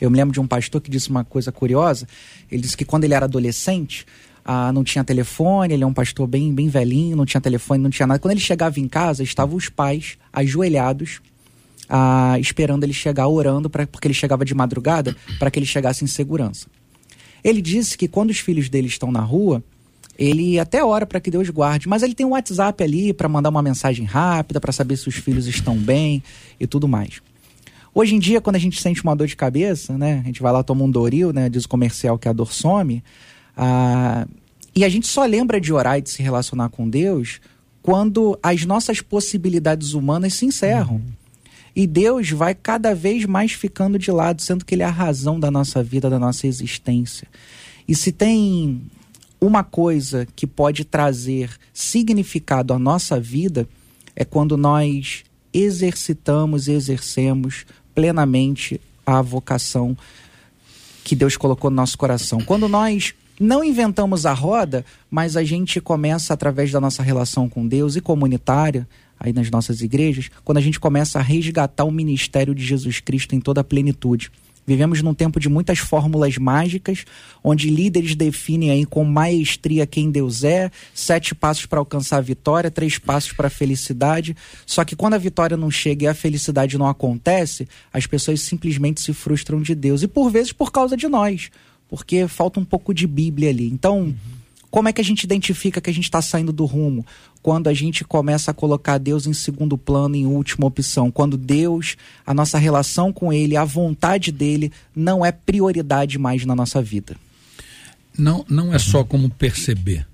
[0.00, 2.08] Eu me lembro de um pastor que disse uma coisa curiosa.
[2.50, 4.06] Ele disse que quando ele era adolescente,
[4.42, 7.90] ah, não tinha telefone, ele é um pastor bem, bem velhinho, não tinha telefone, não
[7.90, 8.20] tinha nada.
[8.20, 11.20] Quando ele chegava em casa, estavam os pais ajoelhados,
[11.90, 16.02] ah, esperando ele chegar, orando, pra, porque ele chegava de madrugada, para que ele chegasse
[16.02, 16.68] em segurança.
[17.42, 19.62] Ele disse que quando os filhos dele estão na rua,
[20.18, 23.48] ele até ora para que Deus guarde, mas ele tem um WhatsApp ali para mandar
[23.48, 26.22] uma mensagem rápida, para saber se os filhos estão bem
[26.60, 27.20] e tudo mais.
[27.94, 30.52] Hoje em dia, quando a gente sente uma dor de cabeça, né, a gente vai
[30.52, 33.02] lá tomar um Doril, né, diz o comercial que a dor some,
[33.56, 34.26] ah,
[34.74, 37.40] e a gente só lembra de orar e de se relacionar com Deus
[37.82, 40.94] quando as nossas possibilidades humanas se encerram.
[40.94, 41.02] Uhum.
[41.74, 45.40] E Deus vai cada vez mais ficando de lado, sendo que Ele é a razão
[45.40, 47.26] da nossa vida, da nossa existência.
[47.88, 48.82] E se tem
[49.40, 53.68] uma coisa que pode trazer significado à nossa vida,
[54.14, 59.96] é quando nós exercitamos e exercemos plenamente a vocação
[61.04, 62.40] que Deus colocou no nosso coração.
[62.40, 67.66] Quando nós não inventamos a roda, mas a gente começa através da nossa relação com
[67.66, 68.86] Deus e comunitária,
[69.22, 73.34] aí nas nossas igrejas, quando a gente começa a resgatar o ministério de Jesus Cristo
[73.36, 74.30] em toda a plenitude.
[74.66, 77.04] Vivemos num tempo de muitas fórmulas mágicas,
[77.42, 82.70] onde líderes definem aí com maestria quem Deus é, sete passos para alcançar a vitória,
[82.70, 84.36] três passos para a felicidade.
[84.64, 89.00] Só que quando a vitória não chega e a felicidade não acontece, as pessoas simplesmente
[89.00, 90.02] se frustram de Deus.
[90.02, 91.50] E por vezes por causa de nós
[91.88, 93.68] porque falta um pouco de Bíblia ali.
[93.68, 94.14] Então, uhum.
[94.72, 97.04] Como é que a gente identifica que a gente está saindo do rumo?
[97.42, 101.10] Quando a gente começa a colocar Deus em segundo plano, em última opção.
[101.10, 106.54] Quando Deus, a nossa relação com Ele, a vontade dele, não é prioridade mais na
[106.54, 107.16] nossa vida.
[108.16, 110.06] Não, não é só como perceber,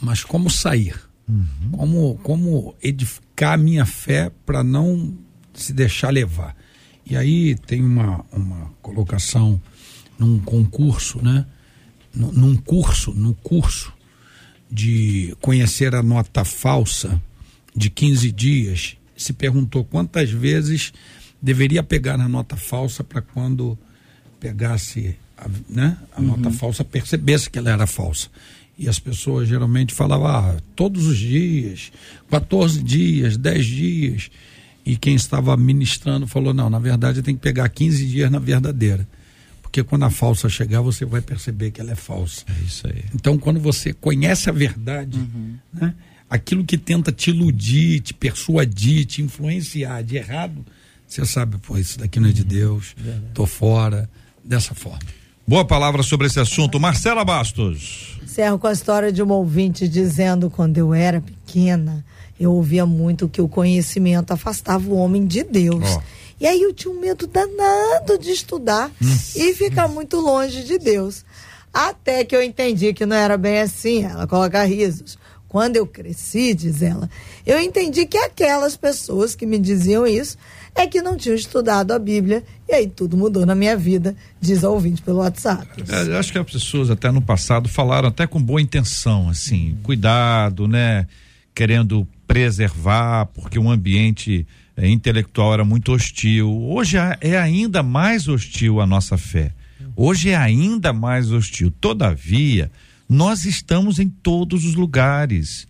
[0.00, 0.94] mas como sair.
[1.26, 1.46] Uhum.
[1.72, 5.14] Como, como edificar a minha fé para não
[5.54, 6.54] se deixar levar.
[7.06, 9.60] E aí tem uma, uma colocação
[10.18, 11.46] num concurso, né?
[12.14, 13.92] Num curso, no curso
[14.72, 17.20] de conhecer a nota falsa
[17.76, 20.94] de 15 dias, se perguntou quantas vezes
[21.42, 23.78] deveria pegar na nota falsa para quando
[24.40, 26.28] pegasse a, né, a uhum.
[26.28, 28.28] nota falsa percebesse que ela era falsa.
[28.78, 31.92] E as pessoas geralmente falavam ah, todos os dias,
[32.30, 34.30] 14 dias, 10 dias.
[34.86, 39.06] E quem estava ministrando falou: não, na verdade tem que pegar 15 dias na verdadeira.
[39.72, 42.44] Porque quando a falsa chegar, você vai perceber que ela é falsa.
[42.46, 43.04] É isso aí.
[43.14, 45.56] Então, quando você conhece a verdade, uhum.
[45.72, 45.94] né,
[46.28, 50.62] aquilo que tenta te iludir, te persuadir, te influenciar de errado,
[51.08, 52.94] você sabe, pô, isso daqui não é de Deus,
[53.32, 54.10] tô fora,
[54.44, 55.00] dessa forma.
[55.48, 56.78] Boa palavra sobre esse assunto.
[56.78, 58.18] Marcela Bastos.
[58.22, 62.04] Encerro com a história de uma ouvinte dizendo: quando eu era pequena,
[62.38, 65.96] eu ouvia muito que o conhecimento afastava o homem de Deus.
[65.96, 66.02] Oh.
[66.42, 68.90] E aí eu tinha um medo danado de estudar
[69.36, 71.24] e ficar muito longe de Deus.
[71.72, 75.16] Até que eu entendi que não era bem assim, ela coloca risos.
[75.46, 77.08] Quando eu cresci, diz ela,
[77.46, 80.36] eu entendi que aquelas pessoas que me diziam isso
[80.74, 84.64] é que não tinham estudado a Bíblia e aí tudo mudou na minha vida, diz
[84.64, 85.68] a ouvinte pelo WhatsApp.
[85.88, 90.66] É, acho que as pessoas até no passado falaram até com boa intenção, assim, cuidado,
[90.66, 91.06] né?
[91.54, 94.44] Querendo preservar, porque o ambiente
[94.82, 96.50] é, intelectual era muito hostil.
[96.50, 99.52] Hoje é ainda mais hostil a nossa fé.
[99.94, 101.70] Hoje é ainda mais hostil.
[101.70, 102.68] Todavia,
[103.08, 105.68] nós estamos em todos os lugares.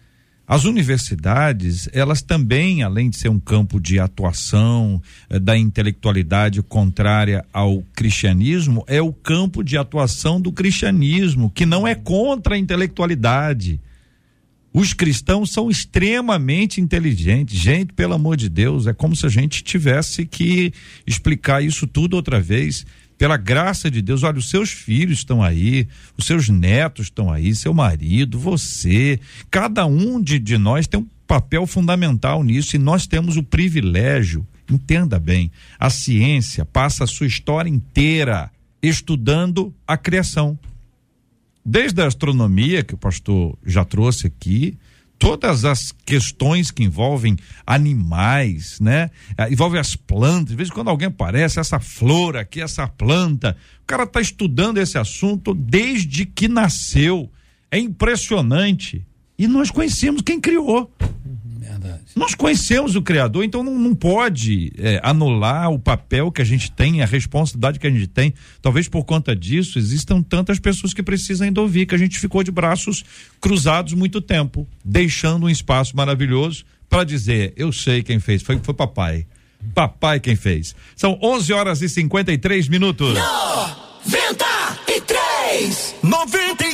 [0.49, 7.45] As universidades, elas também, além de ser um campo de atuação eh, da intelectualidade contrária
[7.53, 13.79] ao cristianismo, é o campo de atuação do cristianismo, que não é contra a intelectualidade.
[14.73, 17.59] Os cristãos são extremamente inteligentes.
[17.59, 20.73] Gente, pelo amor de Deus, é como se a gente tivesse que
[21.07, 22.87] explicar isso tudo outra vez
[23.23, 25.87] pela graça de Deus, olha, os seus filhos estão aí,
[26.19, 31.07] os seus netos estão aí, seu marido, você, cada um de, de nós tem um
[31.25, 37.29] papel fundamental nisso e nós temos o privilégio, entenda bem, a ciência passa a sua
[37.29, 38.51] história inteira
[38.83, 40.59] estudando a criação.
[41.65, 44.79] Desde a astronomia, que o pastor já trouxe aqui,
[45.23, 49.09] todas as questões que envolvem animais, né?
[49.39, 50.49] É, envolve as plantas.
[50.49, 53.57] De vez em quando alguém aparece, essa flor aqui, essa planta.
[53.83, 57.31] O cara está estudando esse assunto desde que nasceu.
[57.71, 59.07] É impressionante.
[59.39, 60.93] E nós conhecemos quem criou.
[61.73, 62.03] Verdade.
[62.15, 66.71] Nós conhecemos o Criador, então não, não pode é, anular o papel que a gente
[66.71, 68.35] tem, a responsabilidade que a gente tem.
[68.61, 72.43] Talvez por conta disso existam tantas pessoas que precisam ainda ouvir que a gente ficou
[72.43, 73.05] de braços
[73.41, 78.75] cruzados muito tempo, deixando um espaço maravilhoso para dizer: eu sei quem fez, foi, foi
[78.75, 79.27] papai.
[79.75, 80.75] Papai quem fez.
[80.97, 83.15] São 11 horas e 53 minutos.
[83.15, 85.95] 93!
[86.03, 86.72] 93!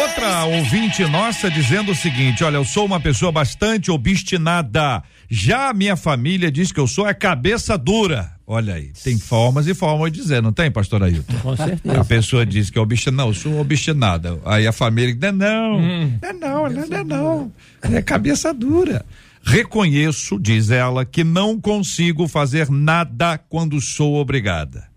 [0.00, 5.02] Outra ouvinte nossa dizendo o seguinte: olha, eu sou uma pessoa bastante obstinada.
[5.28, 8.32] Já a minha família diz que eu sou a cabeça dura.
[8.46, 11.34] Olha aí, tem formas e formas de dizer, não tem, pastor Ailton?
[11.42, 12.00] Com certeza.
[12.00, 14.40] A pessoa diz que é obstinada, não, eu sou obstinada.
[14.46, 16.18] Aí a família diz, não, hum.
[16.22, 17.52] não, não, não, não,
[17.84, 19.04] não, é cabeça dura.
[19.42, 24.89] Reconheço, diz ela, que não consigo fazer nada quando sou obrigada.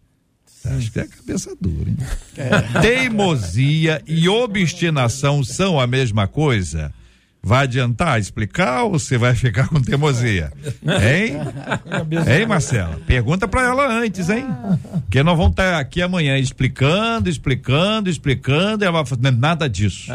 [0.66, 1.98] Acho que é cabeça dura, hein?
[2.38, 2.50] É.
[2.82, 6.94] Teimosia e obstinação são a mesma coisa?
[7.46, 10.54] Vai adiantar explicar ou você vai ficar com teimosia?
[10.82, 11.36] Hein?
[12.26, 13.02] Hein, Marcela?
[13.06, 14.48] Pergunta para ela antes, hein?
[15.02, 20.10] Porque nós vamos estar aqui amanhã explicando, explicando, explicando, e ela vai falar, nada disso.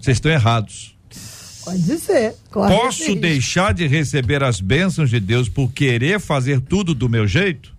[0.00, 0.96] Vocês estão errados.
[1.64, 2.34] Pode ser.
[2.50, 7.72] Posso deixar de receber as bênçãos de Deus por querer fazer tudo do meu jeito?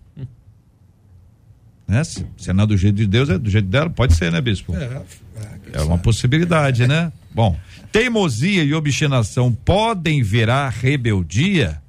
[1.86, 2.02] Né?
[2.04, 4.40] Se, se não é do jeito de Deus, é do jeito dela, pode ser, né,
[4.40, 4.74] bispo?
[4.74, 5.02] É,
[5.74, 7.12] é, é uma possibilidade, né?
[7.34, 7.58] Bom,
[7.92, 11.82] teimosia e obstinação podem virar rebeldia?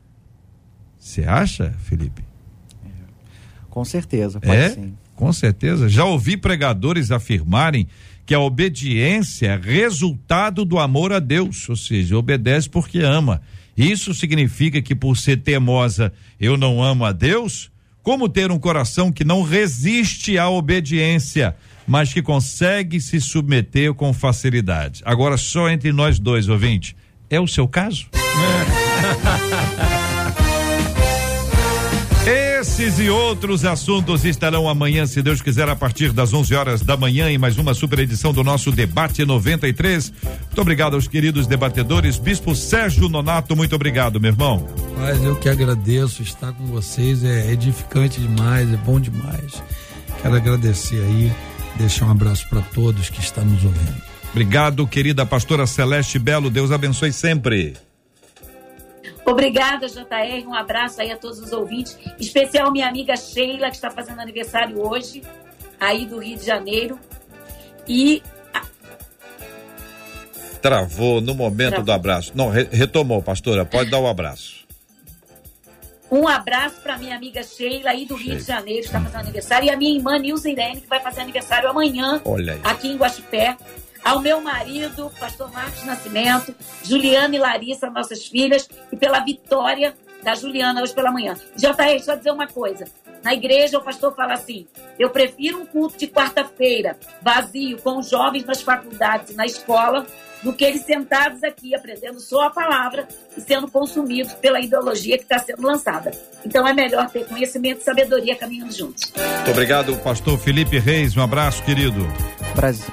[1.00, 2.24] Você acha, Felipe?
[3.70, 4.70] Com certeza, pode é?
[4.70, 4.94] sim.
[5.16, 5.88] Com certeza.
[5.88, 7.88] Já ouvi pregadores afirmarem
[8.26, 13.42] que a obediência é resultado do amor a Deus, ou seja, obedece porque ama.
[13.78, 17.72] Isso significa que por ser teimosa eu não amo a Deus?
[18.06, 21.56] Como ter um coração que não resiste à obediência?
[21.88, 25.04] mas que consegue se submeter com facilidade.
[25.06, 26.96] Agora, só entre nós dois, ouvinte,
[27.30, 28.08] é o seu caso?
[32.78, 36.98] Esses e outros assuntos estarão amanhã, se Deus quiser, a partir das 11 horas da
[36.98, 40.12] manhã, em mais uma super edição do nosso Debate 93.
[40.22, 42.18] Muito obrigado aos queridos debatedores.
[42.18, 44.68] Bispo Sérgio Nonato, muito obrigado, meu irmão.
[44.98, 49.64] Mas eu que agradeço estar com vocês, é edificante demais, é bom demais.
[50.22, 51.32] Quero agradecer aí,
[51.78, 54.02] deixar um abraço para todos que estão nos ouvindo.
[54.32, 56.50] Obrigado, querida pastora Celeste Belo.
[56.50, 57.74] Deus abençoe sempre.
[59.26, 60.48] Obrigada, JR.
[60.48, 61.98] Um abraço aí a todos os ouvintes.
[62.20, 65.24] Especial minha amiga Sheila, que está fazendo aniversário hoje,
[65.80, 67.00] aí do Rio de Janeiro.
[67.88, 68.22] E.
[70.62, 71.86] Travou no momento Travou.
[71.86, 72.32] do abraço.
[72.36, 73.66] Não, re retomou, pastora.
[73.66, 74.64] Pode dar o um abraço.
[76.12, 78.34] Um abraço para minha amiga Sheila aí do Sheila.
[78.34, 79.66] Rio de Janeiro, que está fazendo aniversário.
[79.68, 82.22] E a minha irmã Nilza Irene, que vai fazer aniversário amanhã,
[82.64, 83.58] aqui em Guaxupé
[84.06, 90.34] ao meu marido, pastor Marcos Nascimento, Juliana e Larissa, nossas filhas, e pela vitória da
[90.34, 91.36] Juliana hoje pela manhã.
[91.56, 92.86] JR, deixa eu dizer uma coisa.
[93.24, 94.68] Na igreja, o pastor fala assim:
[95.00, 100.06] eu prefiro um culto de quarta-feira vazio, com os jovens nas faculdades e na escola,
[100.44, 103.08] do que eles sentados aqui aprendendo só a palavra
[103.38, 106.12] e sendo consumidos pela ideologia que está sendo lançada.
[106.44, 109.12] Então é melhor ter conhecimento e sabedoria caminhando juntos.
[109.16, 111.16] Muito obrigado, pastor Felipe Reis.
[111.16, 112.02] Um abraço, querido.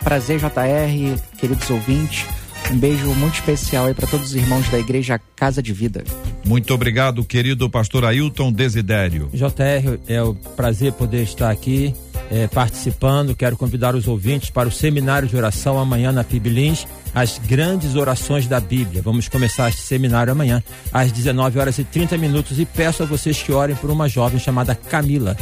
[0.02, 2.41] Prazer, JR, queridos ouvintes.
[2.70, 6.04] Um beijo muito especial aí para todos os irmãos da Igreja Casa de Vida.
[6.44, 9.28] Muito obrigado, querido pastor Ailton Desidério.
[9.32, 11.94] JR, é o prazer poder estar aqui
[12.30, 13.36] é, participando.
[13.36, 18.46] Quero convidar os ouvintes para o seminário de oração amanhã na Pibilins, as grandes orações
[18.46, 19.02] da Bíblia.
[19.02, 23.42] Vamos começar este seminário amanhã às 19 horas e 30 minutos e peço a vocês
[23.42, 25.36] que orem por uma jovem chamada Camila.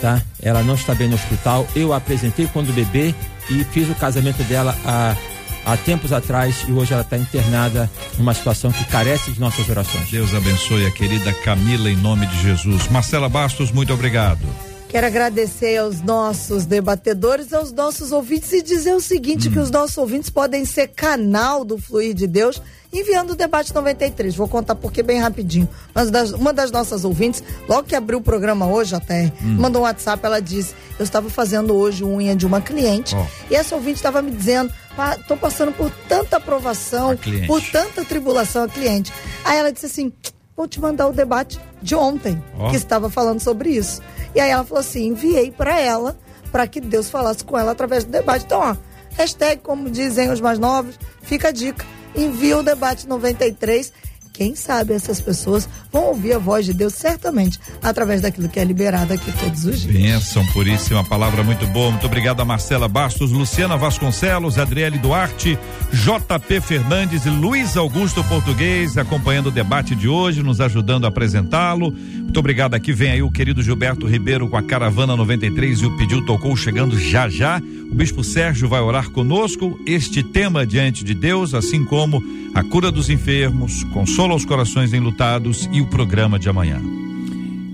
[0.00, 0.20] Tá?
[0.42, 1.66] Ela não está bem no hospital.
[1.74, 3.14] Eu a apresentei quando bebê
[3.48, 5.16] e fiz o casamento dela há,
[5.64, 10.10] há tempos atrás e hoje ela está internada numa situação que carece de nossas orações.
[10.10, 12.88] Deus abençoe a querida Camila em nome de Jesus.
[12.88, 14.46] Marcela Bastos, muito obrigado.
[14.94, 19.50] Quero agradecer aos nossos debatedores, aos nossos ouvintes e dizer o seguinte: hum.
[19.50, 24.36] que os nossos ouvintes podem ser canal do Fluir de Deus enviando o debate 93.
[24.36, 25.68] Vou contar porque bem rapidinho.
[25.92, 29.56] Uma das, uma das nossas ouvintes, logo que abriu o programa hoje, até, hum.
[29.58, 33.26] mandou um WhatsApp, ela disse: Eu estava fazendo hoje unha de uma cliente oh.
[33.50, 34.72] e essa ouvinte estava me dizendo:
[35.18, 37.18] Estou passando por tanta aprovação,
[37.48, 39.12] por tanta tribulação a cliente.
[39.44, 40.12] Aí ela disse assim:
[40.56, 42.70] Vou te mandar o debate de ontem, oh.
[42.70, 44.00] que estava falando sobre isso.
[44.34, 46.16] E aí ela falou assim: enviei para ela,
[46.52, 48.44] para que Deus falasse com ela através do debate.
[48.44, 48.76] Então, ó,
[49.16, 51.84] hashtag, como dizem os mais novos, fica a dica.
[52.14, 53.92] Envia o debate 93
[54.34, 58.64] quem sabe essas pessoas vão ouvir a voz de Deus certamente através daquilo que é
[58.64, 59.94] liberado aqui todos os dias.
[59.94, 61.92] Bênção, puríssima, palavra muito boa.
[61.92, 65.56] Muito obrigado a Marcela Bastos, Luciana Vasconcelos, Adriele Duarte,
[65.92, 71.92] JP Fernandes e Luiz Augusto Português acompanhando o debate de hoje, nos ajudando a apresentá-lo.
[71.92, 72.74] Muito obrigado.
[72.74, 76.56] Aqui vem aí o querido Gilberto Ribeiro com a Caravana 93 e o pediu tocou
[76.56, 77.62] chegando já já.
[77.90, 82.22] O Bispo Sérgio vai orar conosco este tema diante de Deus, assim como
[82.54, 86.80] a cura dos enfermos, Consola os corações enlutados e o programa de amanhã.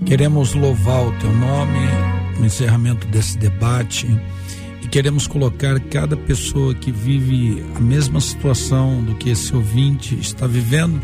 [0.05, 1.79] Queremos louvar o teu nome
[2.39, 4.07] no encerramento desse debate
[4.83, 10.47] e queremos colocar cada pessoa que vive a mesma situação do que esse ouvinte está
[10.47, 10.99] vivendo.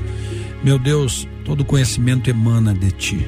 [0.64, 3.28] Meu Deus, todo conhecimento emana de ti.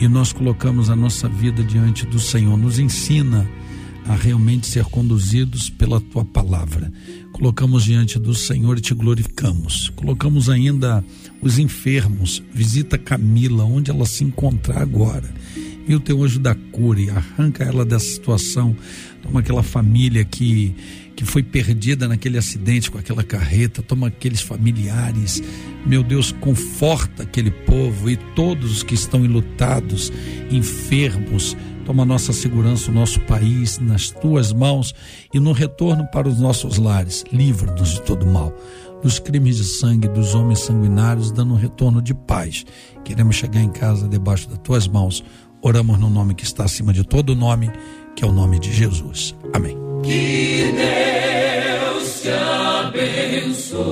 [0.00, 2.56] E nós colocamos a nossa vida diante do Senhor.
[2.56, 3.48] Nos ensina
[4.06, 6.92] a realmente ser conduzidos pela tua palavra.
[7.32, 9.90] Colocamos diante do Senhor e te glorificamos.
[9.94, 11.04] Colocamos ainda
[11.40, 12.42] os enfermos.
[12.52, 15.32] Visita Camila, onde ela se encontrar agora.
[15.86, 18.76] E o teu anjo da cura e arranca ela dessa situação.
[19.22, 20.74] Toma aquela família que,
[21.16, 23.82] que foi perdida naquele acidente com aquela carreta.
[23.82, 25.42] Toma aqueles familiares.
[25.84, 30.12] Meu Deus, conforta aquele povo e todos os que estão enlutados,
[30.50, 34.94] enfermos Toma nossa segurança, o nosso país nas tuas mãos
[35.34, 38.52] e no retorno para os nossos lares, livra-nos de todo mal,
[39.02, 42.64] dos crimes de sangue dos homens sanguinários, dando um retorno de paz.
[43.04, 45.24] Queremos chegar em casa debaixo das tuas mãos.
[45.60, 47.70] Oramos no nome que está acima de todo nome,
[48.14, 49.34] que é o nome de Jesus.
[49.52, 49.76] Amém.
[50.04, 52.30] Que Deus te
[53.48, 53.82] abençoe.